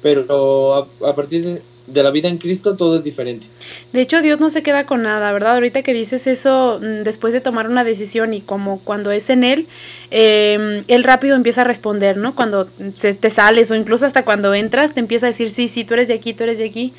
pero 0.04 0.86
a, 1.02 1.16
partir 1.16 1.62
de 1.86 2.02
la 2.02 2.10
vida 2.10 2.28
en 2.28 2.36
Cristo 2.36 2.76
todo 2.76 2.98
es 2.98 3.04
diferente. 3.04 3.46
De 3.94 4.02
hecho, 4.02 4.20
Dios 4.20 4.38
no 4.38 4.50
se 4.50 4.62
queda 4.62 4.84
con 4.84 5.02
nada, 5.02 5.32
¿verdad? 5.32 5.54
Ahorita 5.54 5.82
que 5.82 5.94
dices 5.94 6.26
eso, 6.26 6.78
mm, 6.78 7.04
después 7.04 7.32
de 7.32 7.40
tomar 7.40 7.70
una 7.70 7.84
decisión 7.84 8.34
y 8.34 8.42
como 8.42 8.80
cuando 8.80 9.12
es 9.12 9.30
en 9.30 9.44
Él, 9.44 9.66
eh, 10.10 10.82
Él 10.88 11.04
rápido 11.04 11.36
empieza 11.36 11.62
a 11.62 11.64
responder, 11.64 12.18
¿no? 12.18 12.34
Cuando 12.34 12.68
se 12.94 13.14
te 13.14 13.30
sales 13.30 13.70
o 13.70 13.76
incluso 13.76 14.04
hasta 14.04 14.26
cuando 14.26 14.52
entras, 14.52 14.92
te 14.92 15.00
empieza 15.00 15.24
a 15.24 15.30
decir, 15.30 15.48
sí, 15.48 15.68
sí, 15.68 15.84
tú 15.84 15.94
eres 15.94 16.08
de 16.08 16.14
aquí, 16.14 16.34
tú 16.34 16.44
eres 16.44 16.58
de 16.58 16.66
aquí. 16.66 16.92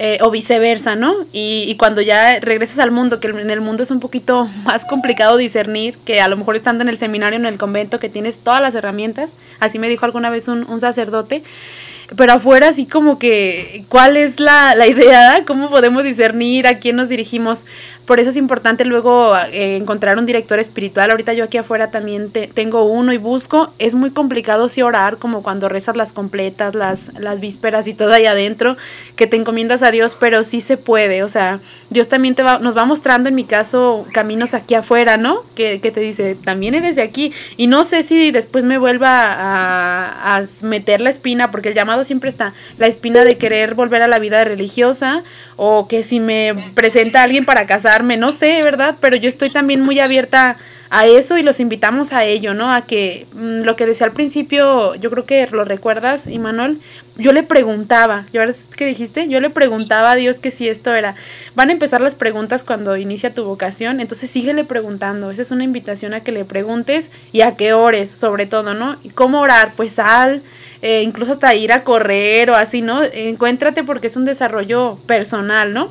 Eh, 0.00 0.18
o 0.20 0.30
viceversa, 0.30 0.94
¿no? 0.94 1.26
Y, 1.32 1.64
y, 1.66 1.76
cuando 1.76 2.00
ya 2.00 2.38
regresas 2.38 2.78
al 2.78 2.92
mundo, 2.92 3.18
que 3.18 3.26
en 3.26 3.50
el 3.50 3.60
mundo 3.60 3.82
es 3.82 3.90
un 3.90 3.98
poquito 3.98 4.48
más 4.64 4.84
complicado 4.84 5.36
discernir, 5.36 5.96
que 6.04 6.20
a 6.20 6.28
lo 6.28 6.36
mejor 6.36 6.54
estando 6.54 6.82
en 6.82 6.88
el 6.88 6.98
seminario, 6.98 7.36
en 7.36 7.46
el 7.46 7.58
convento, 7.58 7.98
que 7.98 8.08
tienes 8.08 8.38
todas 8.38 8.62
las 8.62 8.76
herramientas, 8.76 9.34
así 9.58 9.80
me 9.80 9.88
dijo 9.88 10.04
alguna 10.04 10.30
vez 10.30 10.46
un, 10.46 10.64
un 10.70 10.78
sacerdote, 10.78 11.42
pero 12.16 12.32
afuera 12.32 12.68
así 12.68 12.86
como 12.86 13.18
que, 13.18 13.84
¿cuál 13.88 14.16
es 14.16 14.40
la, 14.40 14.74
la 14.74 14.86
idea? 14.86 15.44
¿Cómo 15.46 15.68
podemos 15.68 16.04
discernir 16.04 16.66
a 16.66 16.78
quién 16.78 16.96
nos 16.96 17.08
dirigimos? 17.08 17.66
Por 18.06 18.20
eso 18.20 18.30
es 18.30 18.38
importante 18.38 18.86
luego 18.86 19.36
eh, 19.52 19.76
encontrar 19.76 20.16
un 20.16 20.24
director 20.24 20.58
espiritual. 20.58 21.10
Ahorita 21.10 21.34
yo 21.34 21.44
aquí 21.44 21.58
afuera 21.58 21.90
también 21.90 22.30
te, 22.30 22.46
tengo 22.46 22.84
uno 22.84 23.12
y 23.12 23.18
busco. 23.18 23.70
Es 23.78 23.94
muy 23.94 24.10
complicado 24.10 24.70
sí 24.70 24.80
orar 24.80 25.18
como 25.18 25.42
cuando 25.42 25.68
rezas 25.68 25.94
las 25.94 26.14
completas, 26.14 26.74
las, 26.74 27.12
las 27.20 27.40
vísperas 27.40 27.86
y 27.86 27.92
todo 27.92 28.14
ahí 28.14 28.24
adentro, 28.24 28.78
que 29.14 29.26
te 29.26 29.36
encomiendas 29.36 29.82
a 29.82 29.90
Dios, 29.90 30.16
pero 30.18 30.42
sí 30.42 30.62
se 30.62 30.78
puede. 30.78 31.22
O 31.22 31.28
sea, 31.28 31.60
Dios 31.90 32.08
también 32.08 32.34
te 32.34 32.42
va, 32.42 32.58
nos 32.60 32.74
va 32.74 32.86
mostrando, 32.86 33.28
en 33.28 33.34
mi 33.34 33.44
caso, 33.44 34.06
caminos 34.14 34.54
aquí 34.54 34.74
afuera, 34.74 35.18
¿no? 35.18 35.42
Que, 35.54 35.82
que 35.82 35.90
te 35.90 36.00
dice, 36.00 36.34
también 36.34 36.74
eres 36.74 36.96
de 36.96 37.02
aquí. 37.02 37.34
Y 37.58 37.66
no 37.66 37.84
sé 37.84 38.02
si 38.02 38.30
después 38.30 38.64
me 38.64 38.78
vuelva 38.78 39.34
a, 39.34 40.36
a 40.38 40.44
meter 40.62 41.02
la 41.02 41.10
espina, 41.10 41.50
porque 41.50 41.68
el 41.68 41.74
llamado 41.74 41.97
siempre 42.04 42.28
está, 42.30 42.52
la 42.78 42.86
espina 42.86 43.24
de 43.24 43.36
querer 43.38 43.74
volver 43.74 44.02
a 44.02 44.08
la 44.08 44.18
vida 44.18 44.44
religiosa 44.44 45.22
o 45.56 45.88
que 45.88 46.02
si 46.02 46.20
me 46.20 46.54
presenta 46.74 47.22
alguien 47.22 47.44
para 47.44 47.66
casarme, 47.66 48.16
no 48.16 48.32
sé, 48.32 48.62
¿verdad? 48.62 48.96
Pero 49.00 49.16
yo 49.16 49.28
estoy 49.28 49.50
también 49.50 49.80
muy 49.80 50.00
abierta 50.00 50.56
a 50.90 51.06
eso 51.06 51.36
y 51.36 51.42
los 51.42 51.60
invitamos 51.60 52.12
a 52.12 52.24
ello, 52.24 52.54
¿no? 52.54 52.72
A 52.72 52.82
que 52.82 53.26
mm, 53.34 53.62
lo 53.62 53.76
que 53.76 53.86
decía 53.86 54.06
al 54.06 54.12
principio, 54.12 54.94
yo 54.94 55.10
creo 55.10 55.26
que 55.26 55.46
lo 55.50 55.64
recuerdas, 55.64 56.26
Imanol, 56.26 56.78
yo 57.16 57.32
le 57.32 57.42
preguntaba, 57.42 58.26
¿y 58.32 58.38
ahora 58.38 58.52
qué 58.76 58.86
dijiste? 58.86 59.28
Yo 59.28 59.40
le 59.40 59.50
preguntaba 59.50 60.12
a 60.12 60.14
Dios 60.14 60.40
que 60.40 60.50
si 60.50 60.68
esto 60.68 60.94
era. 60.94 61.14
Van 61.54 61.68
a 61.68 61.72
empezar 61.72 62.00
las 62.00 62.14
preguntas 62.14 62.64
cuando 62.64 62.96
inicia 62.96 63.34
tu 63.34 63.44
vocación, 63.44 64.00
entonces 64.00 64.30
síguele 64.30 64.64
preguntando. 64.64 65.30
Esa 65.30 65.42
es 65.42 65.50
una 65.50 65.64
invitación 65.64 66.14
a 66.14 66.20
que 66.20 66.32
le 66.32 66.44
preguntes 66.44 67.10
y 67.32 67.40
a 67.40 67.56
que 67.56 67.72
ores, 67.72 68.10
sobre 68.10 68.46
todo, 68.46 68.72
¿no? 68.72 68.96
¿Y 69.02 69.10
cómo 69.10 69.40
orar? 69.40 69.72
Pues 69.76 69.92
sal, 69.92 70.42
eh, 70.82 71.02
incluso 71.02 71.32
hasta 71.32 71.54
ir 71.54 71.72
a 71.72 71.82
correr 71.82 72.50
o 72.50 72.54
así, 72.54 72.82
¿no? 72.82 73.02
Encuéntrate 73.02 73.84
porque 73.84 74.06
es 74.06 74.16
un 74.16 74.24
desarrollo 74.24 74.98
personal, 75.06 75.72
¿no? 75.72 75.90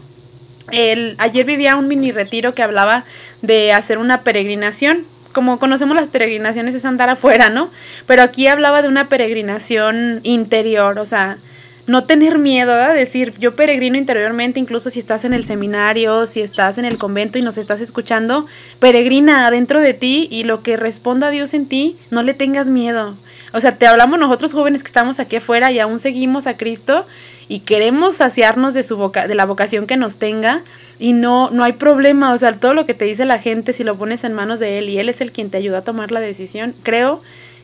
El, 0.72 1.16
ayer 1.18 1.46
vivía 1.46 1.76
un 1.76 1.88
mini 1.88 2.12
retiro 2.12 2.54
que 2.54 2.64
hablaba 2.64 3.06
de 3.42 3.74
hacer 3.74 3.98
una 3.98 4.22
peregrinación. 4.22 5.06
Como 5.34 5.60
conocemos 5.60 5.96
las 5.96 6.08
peregrinaciones 6.08 6.74
es 6.74 6.86
andar 6.86 7.10
afuera, 7.10 7.50
¿no? 7.50 7.70
Pero 8.06 8.22
aquí 8.24 8.48
hablaba 8.48 8.82
de 8.82 8.88
una 8.88 9.08
peregrinación 9.08 10.22
interior, 10.24 11.00
o 11.00 11.06
sea, 11.06 11.38
no 11.86 12.04
tener 12.04 12.38
miedo, 12.38 12.74
¿verdad? 12.74 12.96
Decir, 12.96 13.34
yo 13.40 13.56
peregrino 13.56 13.98
interiormente, 13.98 14.60
incluso 14.60 14.90
si 14.90 15.00
estás 15.00 15.26
en 15.26 15.34
el 15.34 15.46
seminario, 15.46 16.26
si 16.28 16.42
estás 16.42 16.78
en 16.78 16.86
el 16.86 16.98
convento 16.98 17.38
y 17.38 17.42
nos 17.42 17.58
estás 17.58 17.80
escuchando, 17.80 18.46
peregrina 18.80 19.48
adentro 19.48 19.80
de 19.80 19.94
ti 19.94 20.28
y 20.30 20.44
lo 20.44 20.64
que 20.64 20.76
responda 20.76 21.30
Dios 21.30 21.54
en 21.54 21.66
ti, 21.68 21.98
no 22.10 22.24
le 22.24 22.34
tengas 22.34 22.68
miedo. 22.68 23.16
O 23.58 23.60
sea, 23.60 23.76
te 23.76 23.88
hablamos 23.88 24.20
nosotros 24.20 24.54
jóvenes 24.54 24.84
que 24.84 24.88
estamos 24.88 25.20
aquí 25.20 25.38
afuera 25.38 25.72
y 25.72 25.80
aún 25.80 25.98
seguimos 25.98 26.46
a 26.46 26.58
Cristo 26.58 27.08
y 27.48 27.62
queremos 27.62 28.18
saciarnos 28.18 28.76
de 28.76 28.84
su 28.84 28.98
boca, 28.98 29.28
de 29.28 29.34
la 29.34 29.46
vocación 29.46 29.88
que 29.88 29.98
nos 29.98 30.18
tenga 30.18 30.62
y 31.00 31.14
no 31.14 31.50
no 31.50 31.64
hay 31.64 31.74
problema, 31.74 32.34
o 32.34 32.38
sea, 32.38 32.54
todo 32.54 32.76
lo 32.76 32.86
que 32.86 32.94
te 32.94 33.06
dice 33.06 33.26
la 33.26 33.40
gente 33.40 33.74
si 33.74 33.84
lo 33.84 33.96
pones 33.96 34.24
en 34.26 34.34
manos 34.34 34.60
de 34.60 34.78
él 34.78 34.90
y 34.90 35.00
él 35.00 35.10
es 35.10 35.22
el 35.22 35.32
quien 35.32 35.50
te 35.50 35.58
ayuda 35.58 35.80
a 35.80 35.82
tomar 35.82 36.12
la 36.12 36.20
decisión, 36.20 36.76
creo 36.84 37.24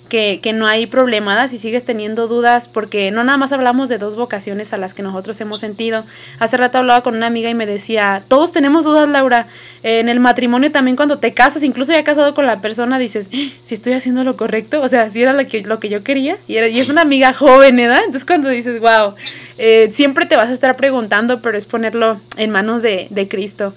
que, 0.09 0.53
no 0.53 0.67
hay 0.67 0.85
problema 0.85 1.47
si 1.47 1.57
sigues 1.57 1.83
teniendo 1.83 2.27
dudas, 2.27 2.67
porque 2.67 3.11
no 3.11 3.23
nada 3.23 3.37
más 3.37 3.51
hablamos 3.51 3.89
de 3.89 3.97
dos 3.97 4.15
vocaciones 4.15 4.71
a 4.71 4.77
las 4.77 4.93
que 4.93 5.01
nosotros 5.01 5.39
hemos 5.41 5.59
sentido. 5.59 6.05
Hace 6.39 6.57
rato 6.57 6.77
hablaba 6.77 7.01
con 7.01 7.15
una 7.15 7.27
amiga 7.27 7.49
y 7.49 7.55
me 7.55 7.65
decía, 7.65 8.23
todos 8.27 8.51
tenemos 8.51 8.83
dudas, 8.83 9.09
Laura. 9.09 9.47
En 9.81 10.09
el 10.09 10.19
matrimonio 10.19 10.71
también 10.71 10.95
cuando 10.95 11.17
te 11.17 11.33
casas, 11.33 11.63
incluso 11.63 11.91
ya 11.91 12.03
casado 12.03 12.33
con 12.35 12.45
la 12.45 12.61
persona, 12.61 12.99
dices, 12.99 13.29
¡Ah! 13.33 13.37
si 13.63 13.73
estoy 13.73 13.93
haciendo 13.93 14.23
lo 14.23 14.37
correcto, 14.37 14.81
o 14.81 14.87
sea, 14.87 15.09
si 15.09 15.21
era 15.21 15.33
lo 15.33 15.47
que, 15.47 15.61
lo 15.61 15.79
que 15.79 15.89
yo 15.89 16.03
quería. 16.03 16.37
Y, 16.47 16.57
era, 16.57 16.67
y 16.67 16.79
es 16.79 16.89
una 16.89 17.01
amiga 17.01 17.33
joven, 17.33 17.75
¿verdad? 17.75 18.01
Entonces 18.05 18.25
cuando 18.25 18.49
dices, 18.49 18.79
wow, 18.79 19.15
eh, 19.57 19.89
siempre 19.91 20.25
te 20.25 20.35
vas 20.35 20.49
a 20.49 20.53
estar 20.53 20.75
preguntando, 20.75 21.41
pero 21.41 21.57
es 21.57 21.65
ponerlo 21.65 22.19
en 22.37 22.51
manos 22.51 22.81
de, 22.81 23.07
de 23.09 23.27
Cristo. 23.27 23.73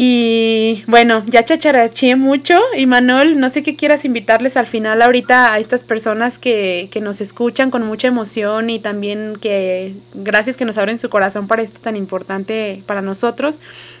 Y 0.00 0.84
bueno, 0.86 1.24
ya 1.26 1.44
chacharaché 1.44 2.14
mucho. 2.14 2.56
Y 2.76 2.86
Manuel, 2.86 3.40
no 3.40 3.48
sé 3.48 3.64
qué 3.64 3.74
quieras 3.74 4.04
invitarles 4.04 4.56
al 4.56 4.68
final 4.68 5.02
ahorita 5.02 5.52
a 5.52 5.58
estas 5.58 5.82
personas 5.82 6.38
que, 6.38 6.88
que, 6.92 7.00
nos 7.00 7.20
escuchan 7.20 7.72
con 7.72 7.84
mucha 7.84 8.06
emoción 8.06 8.70
y 8.70 8.78
también 8.78 9.34
que 9.40 9.94
gracias 10.14 10.56
que 10.56 10.64
nos 10.64 10.78
abren 10.78 11.00
su 11.00 11.10
corazón 11.10 11.48
para 11.48 11.62
esto 11.62 11.80
tan 11.80 11.96
importante 11.96 12.80
para 12.86 13.02
nosotros. 13.02 13.58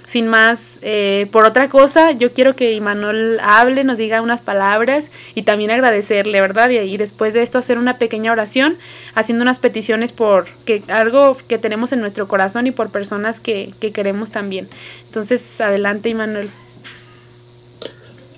Sin 0.08 0.26
más, 0.26 0.78
eh, 0.80 1.26
por 1.32 1.44
otra 1.44 1.68
cosa, 1.68 2.12
yo 2.12 2.32
quiero 2.32 2.56
que 2.56 2.72
Imanol 2.72 3.38
hable, 3.42 3.84
nos 3.84 3.98
diga 3.98 4.22
unas 4.22 4.40
palabras 4.40 5.10
y 5.34 5.42
también 5.42 5.70
agradecerle, 5.70 6.40
¿verdad? 6.40 6.70
Y, 6.70 6.78
y, 6.78 6.96
después 6.96 7.34
de 7.34 7.42
esto 7.42 7.58
hacer 7.58 7.76
una 7.76 7.98
pequeña 7.98 8.32
oración, 8.32 8.78
haciendo 9.14 9.42
unas 9.42 9.58
peticiones 9.58 10.12
por 10.12 10.46
que, 10.64 10.82
algo 10.88 11.36
que 11.46 11.58
tenemos 11.58 11.92
en 11.92 12.00
nuestro 12.00 12.26
corazón 12.26 12.66
y 12.66 12.70
por 12.70 12.88
personas 12.88 13.38
que, 13.38 13.74
que 13.80 13.92
queremos 13.92 14.30
también. 14.30 14.66
Entonces, 15.08 15.60
adelante, 15.60 16.08
Imanol. 16.08 16.48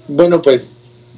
Bueno, 0.08 0.42
pues 0.42 0.72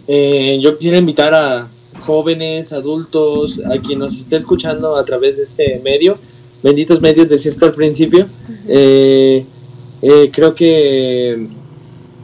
eh, 0.06 0.58
yo 0.60 0.76
quisiera 0.76 0.98
invitar 0.98 1.32
a 1.32 1.66
jóvenes, 2.04 2.74
adultos, 2.74 3.58
a 3.64 3.78
quien 3.78 4.00
nos 4.00 4.18
esté 4.18 4.36
escuchando 4.36 4.96
a 4.96 5.04
través 5.06 5.38
de 5.38 5.44
este 5.44 5.80
medio, 5.82 6.18
benditos 6.62 7.00
medios, 7.00 7.30
decía 7.30 7.52
esto 7.52 7.64
al 7.64 7.72
principio. 7.72 8.24
Uh 8.26 8.52
-huh. 8.52 8.56
eh, 8.68 9.46
eh, 10.02 10.30
creo 10.32 10.54
que 10.54 11.46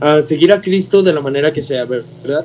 a 0.01 0.23
seguir 0.23 0.53
a 0.53 0.61
Cristo 0.61 1.03
de 1.03 1.13
la 1.13 1.21
manera 1.21 1.53
que 1.53 1.63
sea, 1.63 1.85
¿verdad? 1.85 2.45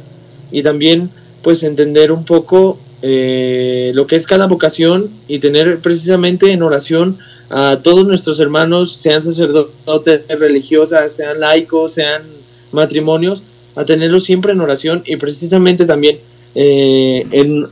Y 0.52 0.64
también 0.64 1.10
pues 1.42 1.64
entender 1.64 2.12
un 2.12 2.24
poco 2.26 2.80
eh, 3.02 3.92
lo 3.94 4.08
que 4.08 4.16
es 4.16 4.26
cada 4.26 4.48
vocación 4.48 5.10
y 5.28 5.40
tener 5.40 5.80
precisamente 5.80 6.52
en 6.52 6.64
oración 6.64 7.18
a 7.50 7.80
todos 7.84 8.08
nuestros 8.08 8.40
hermanos, 8.40 8.96
sean 8.96 9.22
sacerdotes 9.22 10.22
religiosas, 10.28 11.14
sean 11.14 11.40
laicos, 11.40 11.94
sean 11.94 12.24
matrimonios, 12.72 13.44
a 13.76 13.86
tenerlos 13.86 14.24
siempre 14.24 14.54
en 14.54 14.62
oración 14.62 15.04
y 15.06 15.18
precisamente 15.18 15.86
también 15.86 16.20
eh, 16.56 17.28
en, 17.32 17.68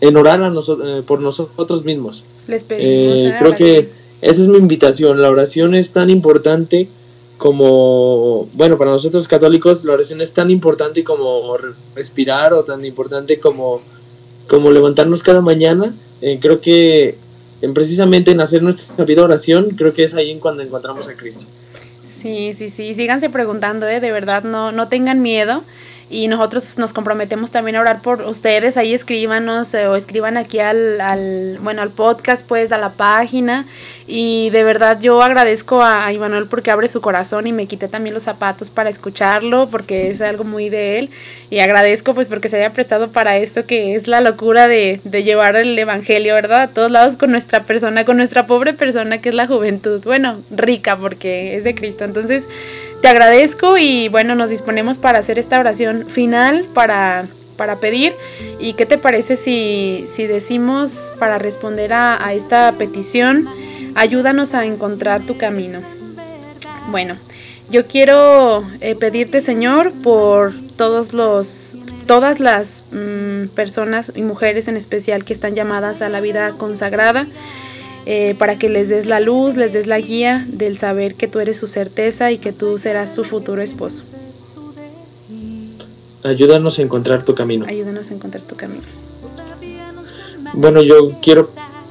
en, 0.00 0.16
orar 0.16 0.42
a 0.42 0.50
nosotros, 0.50 1.04
por 1.04 1.20
nosotros 1.20 1.84
mismos. 1.84 2.22
Les 2.46 2.62
pedimos, 2.64 3.20
eh, 3.20 3.34
creo 3.38 3.56
que 3.56 3.88
esa 4.20 4.40
es 4.40 4.46
mi 4.46 4.58
invitación, 4.58 5.22
la 5.22 5.30
oración 5.30 5.74
es 5.74 5.92
tan 5.92 6.10
importante 6.10 6.88
como, 7.38 8.48
bueno, 8.54 8.78
para 8.78 8.92
nosotros 8.92 9.28
católicos 9.28 9.84
la 9.84 9.94
oración 9.94 10.20
es 10.20 10.32
tan 10.32 10.50
importante 10.50 11.02
como 11.04 11.56
respirar 11.94 12.52
o 12.54 12.64
tan 12.64 12.84
importante 12.84 13.38
como, 13.38 13.80
como 14.48 14.70
levantarnos 14.70 15.22
cada 15.22 15.40
mañana. 15.40 15.94
Eh, 16.22 16.38
creo 16.40 16.60
que 16.60 17.16
en 17.60 17.74
precisamente 17.74 18.30
en 18.30 18.40
hacer 18.40 18.62
nuestra 18.62 19.04
vida 19.04 19.22
oración, 19.22 19.70
creo 19.70 19.92
que 19.94 20.04
es 20.04 20.14
ahí 20.14 20.30
en 20.30 20.40
cuando 20.40 20.62
encontramos 20.62 21.08
a 21.08 21.14
Cristo. 21.14 21.46
Sí, 22.04 22.52
sí, 22.52 22.68
sí, 22.68 22.94
síganse 22.94 23.30
preguntando, 23.30 23.88
¿eh? 23.88 24.00
de 24.00 24.12
verdad, 24.12 24.44
no, 24.44 24.72
no 24.72 24.88
tengan 24.88 25.22
miedo 25.22 25.64
y 26.10 26.28
nosotros 26.28 26.78
nos 26.78 26.92
comprometemos 26.92 27.50
también 27.50 27.76
a 27.76 27.80
orar 27.80 28.02
por 28.02 28.22
ustedes, 28.22 28.76
ahí 28.76 28.94
escríbanos 28.94 29.72
eh, 29.74 29.86
o 29.88 29.96
escriban 29.96 30.36
aquí 30.36 30.58
al, 30.58 31.00
al, 31.00 31.58
bueno, 31.60 31.82
al 31.82 31.90
podcast, 31.90 32.46
pues, 32.46 32.72
a 32.72 32.78
la 32.78 32.90
página. 32.90 33.66
Y 34.06 34.50
de 34.50 34.64
verdad 34.64 35.00
yo 35.00 35.22
agradezco 35.22 35.82
a, 35.82 36.04
a 36.04 36.12
Imanuel 36.12 36.46
porque 36.46 36.70
abre 36.70 36.88
su 36.88 37.00
corazón 37.00 37.46
y 37.46 37.52
me 37.52 37.66
quité 37.66 37.88
también 37.88 38.12
los 38.12 38.24
zapatos 38.24 38.68
para 38.68 38.90
escucharlo 38.90 39.68
porque 39.70 40.10
es 40.10 40.20
algo 40.20 40.44
muy 40.44 40.68
de 40.68 40.98
él. 40.98 41.10
Y 41.48 41.60
agradezco 41.60 42.12
pues 42.14 42.28
porque 42.28 42.50
se 42.50 42.58
haya 42.58 42.74
prestado 42.74 43.08
para 43.08 43.38
esto 43.38 43.64
que 43.64 43.94
es 43.94 44.06
la 44.06 44.20
locura 44.20 44.68
de, 44.68 45.00
de 45.04 45.22
llevar 45.22 45.56
el 45.56 45.78
evangelio, 45.78 46.34
¿verdad? 46.34 46.62
A 46.62 46.68
todos 46.68 46.90
lados 46.90 47.16
con 47.16 47.30
nuestra 47.30 47.62
persona, 47.62 48.04
con 48.04 48.18
nuestra 48.18 48.44
pobre 48.44 48.74
persona 48.74 49.22
que 49.22 49.30
es 49.30 49.34
la 49.34 49.46
juventud, 49.46 50.02
bueno, 50.04 50.42
rica 50.50 50.98
porque 50.98 51.56
es 51.56 51.64
de 51.64 51.74
Cristo, 51.74 52.04
entonces 52.04 52.46
te 53.04 53.10
agradezco 53.10 53.76
y 53.76 54.08
bueno, 54.08 54.34
nos 54.34 54.48
disponemos 54.48 54.96
para 54.96 55.18
hacer 55.18 55.38
esta 55.38 55.60
oración 55.60 56.06
final 56.08 56.64
para, 56.72 57.26
para 57.58 57.76
pedir. 57.76 58.14
¿Y 58.58 58.72
qué 58.72 58.86
te 58.86 58.96
parece 58.96 59.36
si, 59.36 60.04
si 60.06 60.26
decimos 60.26 61.12
para 61.18 61.36
responder 61.36 61.92
a, 61.92 62.26
a, 62.26 62.32
esta 62.32 62.72
petición, 62.78 63.46
ayúdanos 63.94 64.54
a 64.54 64.64
encontrar 64.64 65.20
tu 65.20 65.36
camino? 65.36 65.82
Bueno, 66.88 67.18
yo 67.68 67.86
quiero 67.86 68.66
eh, 68.80 68.94
pedirte, 68.94 69.42
Señor, 69.42 69.92
por 70.02 70.54
todos 70.76 71.12
los, 71.12 71.76
todas 72.06 72.40
las 72.40 72.84
mmm, 72.90 73.48
personas 73.48 74.12
y 74.16 74.22
mujeres 74.22 74.66
en 74.66 74.78
especial 74.78 75.26
que 75.26 75.34
están 75.34 75.54
llamadas 75.54 76.00
a 76.00 76.08
la 76.08 76.22
vida 76.22 76.52
consagrada 76.52 77.26
eh, 78.06 78.34
para 78.38 78.58
que 78.58 78.68
les 78.68 78.88
des 78.88 79.06
la 79.06 79.20
luz, 79.20 79.56
les 79.56 79.72
des 79.72 79.86
la 79.86 80.00
guía 80.00 80.46
del 80.48 80.76
saber 80.78 81.14
que 81.14 81.28
tú 81.28 81.40
eres 81.40 81.58
su 81.58 81.66
certeza 81.66 82.32
y 82.32 82.38
que 82.38 82.52
tú 82.52 82.78
serás 82.78 83.14
su 83.14 83.24
futuro 83.24 83.62
esposo. 83.62 84.02
Ayúdanos 86.22 86.78
a 86.78 86.82
encontrar 86.82 87.24
tu 87.24 87.34
camino. 87.34 87.66
Ayúdanos 87.68 88.10
a 88.10 88.14
encontrar 88.14 88.42
tu 88.42 88.56
camino. 88.56 88.82
Bueno, 90.54 90.82
yo 90.82 91.12
quiero 91.20 91.50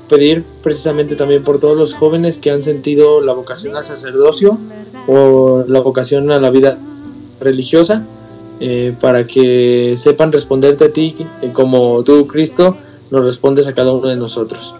pedir 0.09 0.43
precisamente 0.63 1.15
también 1.15 1.43
por 1.43 1.59
todos 1.59 1.77
los 1.77 1.93
jóvenes 1.93 2.37
que 2.37 2.51
han 2.51 2.63
sentido 2.63 3.21
la 3.21 3.33
vocación 3.33 3.75
al 3.75 3.85
sacerdocio 3.85 4.57
o 5.07 5.63
la 5.67 5.79
vocación 5.81 6.31
a 6.31 6.39
la 6.39 6.49
vida 6.49 6.77
religiosa, 7.39 8.05
eh, 8.59 8.93
para 9.01 9.25
que 9.27 9.95
sepan 9.97 10.31
responderte 10.31 10.85
a 10.85 10.93
ti 10.93 11.15
eh, 11.41 11.49
como 11.51 12.03
tú, 12.03 12.27
Cristo, 12.27 12.77
nos 13.11 13.25
respondes 13.25 13.67
a 13.67 13.73
cada 13.73 13.91
uno 13.91 14.07
de 14.07 14.15
nosotros. 14.15 14.73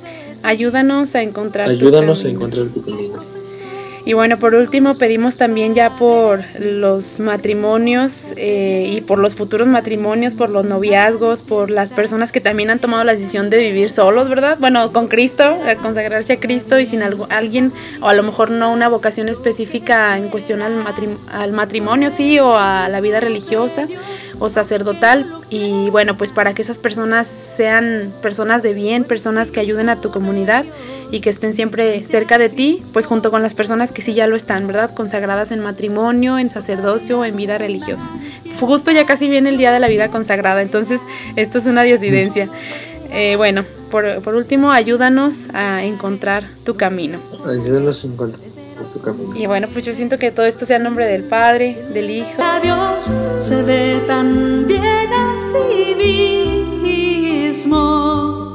Ayúdanos 0.43 1.15
a 1.15 1.21
encontrar 1.21 1.69
Ayúdanos 1.69 2.19
tu 2.21 2.27
a 2.27 2.31
camino. 2.31 2.45
encontrar 2.45 2.67
tu 2.73 2.83
camino. 2.83 3.33
Y 4.05 4.11
bueno, 4.11 4.37
por 4.37 4.53
último 4.53 4.95
pedimos 4.95 5.37
también 5.37 5.75
ya 5.75 5.95
por 5.95 6.43
los 6.59 7.21
matrimonios 7.21 8.33
eh, 8.35 8.91
y 8.97 8.99
por 8.99 9.17
los 9.17 9.33
futuros 9.33 9.65
matrimonios, 9.65 10.33
por 10.33 10.49
los 10.49 10.65
noviazgos, 10.65 11.41
por 11.41 11.69
las 11.71 11.89
personas 11.91 12.33
que 12.33 12.41
también 12.41 12.69
han 12.69 12.79
tomado 12.79 13.05
la 13.05 13.13
decisión 13.13 13.49
de 13.49 13.59
vivir 13.59 13.89
solos, 13.89 14.27
¿verdad? 14.27 14.57
Bueno, 14.59 14.91
con 14.91 15.07
Cristo, 15.07 15.43
a 15.45 15.75
consagrarse 15.75 16.33
a 16.33 16.39
Cristo 16.41 16.77
y 16.79 16.85
sin 16.85 17.01
algo- 17.01 17.27
alguien, 17.29 17.71
o 18.01 18.09
a 18.09 18.13
lo 18.13 18.23
mejor 18.23 18.51
no 18.51 18.73
una 18.73 18.89
vocación 18.89 19.29
específica 19.29 20.17
en 20.17 20.27
cuestión 20.27 20.61
al, 20.61 20.73
matrim- 20.83 21.15
al 21.31 21.53
matrimonio, 21.53 22.09
sí, 22.09 22.37
o 22.39 22.57
a 22.57 22.89
la 22.89 22.99
vida 22.99 23.21
religiosa 23.21 23.87
o 24.43 24.49
sacerdotal. 24.49 25.25
Y 25.49 25.89
bueno, 25.89 26.17
pues 26.17 26.33
para 26.33 26.53
que 26.53 26.61
esas 26.61 26.77
personas 26.77 27.27
sean 27.27 28.13
personas 28.21 28.61
de 28.61 28.73
bien, 28.73 29.05
personas 29.05 29.53
que 29.53 29.61
ayuden 29.61 29.87
a 29.87 30.01
tu 30.01 30.11
comunidad 30.11 30.65
y 31.11 31.21
que 31.21 31.29
estén 31.29 31.53
siempre 31.53 32.05
cerca 32.05 32.37
de 32.37 32.49
ti, 32.49 32.83
pues 32.91 33.05
junto 33.05 33.31
con 33.31 33.41
las 33.41 33.53
personas 33.53 33.93
que 33.93 34.01
sí 34.01 34.13
ya 34.13 34.27
lo 34.27 34.35
están, 34.35 34.67
¿verdad? 34.67 34.93
Consagradas 34.93 35.51
en 35.51 35.61
matrimonio, 35.61 36.37
en 36.39 36.49
sacerdocio, 36.49 37.23
en 37.23 37.37
vida 37.37 37.57
religiosa. 37.57 38.09
Justo 38.59 38.91
ya 38.91 39.05
casi 39.05 39.29
viene 39.29 39.47
el 39.47 39.57
día 39.57 39.71
de 39.71 39.79
la 39.79 39.87
vida 39.87 40.11
consagrada, 40.11 40.61
entonces 40.61 40.99
esto 41.37 41.59
es 41.59 41.65
una 41.65 41.83
diosidencia. 41.83 42.49
Eh, 43.11 43.37
bueno, 43.37 43.63
por, 43.91 44.21
por 44.23 44.35
último, 44.35 44.71
ayúdanos 44.71 45.51
a 45.53 45.85
encontrar 45.85 46.43
tu 46.65 46.75
camino. 46.75 47.17
Ayúdanos 47.45 48.03
a 48.03 48.07
encontrar 48.07 48.52
tu 48.93 49.01
camino. 49.01 49.35
Y 49.35 49.45
bueno, 49.47 49.67
pues 49.71 49.83
yo 49.85 49.93
siento 49.93 50.17
que 50.17 50.31
todo 50.31 50.45
esto 50.45 50.65
sea 50.65 50.77
en 50.77 50.83
nombre 50.83 51.05
del 51.05 51.23
Padre, 51.23 51.83
del 51.93 52.09
Hijo. 52.09 52.41
a 52.41 52.59
Dios 52.59 53.09
se 53.39 53.61
ve 53.63 54.01
tan 54.07 54.65
bien 54.67 55.11
a 55.13 55.35
sí 55.37 55.95
mismo. 57.53 58.53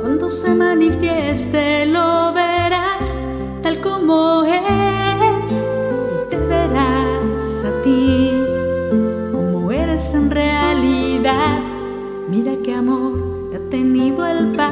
Cuando 0.00 0.28
se 0.28 0.54
manifieste 0.54 1.86
lo 1.86 2.32
verás 2.32 3.20
tal 3.62 3.80
como 3.80 4.44
es 4.44 5.62
y 5.62 6.30
te 6.30 6.36
verás 6.36 7.64
a 7.64 7.82
ti 7.82 8.32
como 9.32 9.70
eres 9.70 10.14
en 10.14 10.30
realidad. 10.30 11.60
Mira 12.28 12.52
qué 12.64 12.74
amor 12.74 13.50
te 13.50 13.56
ha 13.58 13.70
tenido 13.70 14.26
el 14.26 14.52
Padre. 14.52 14.62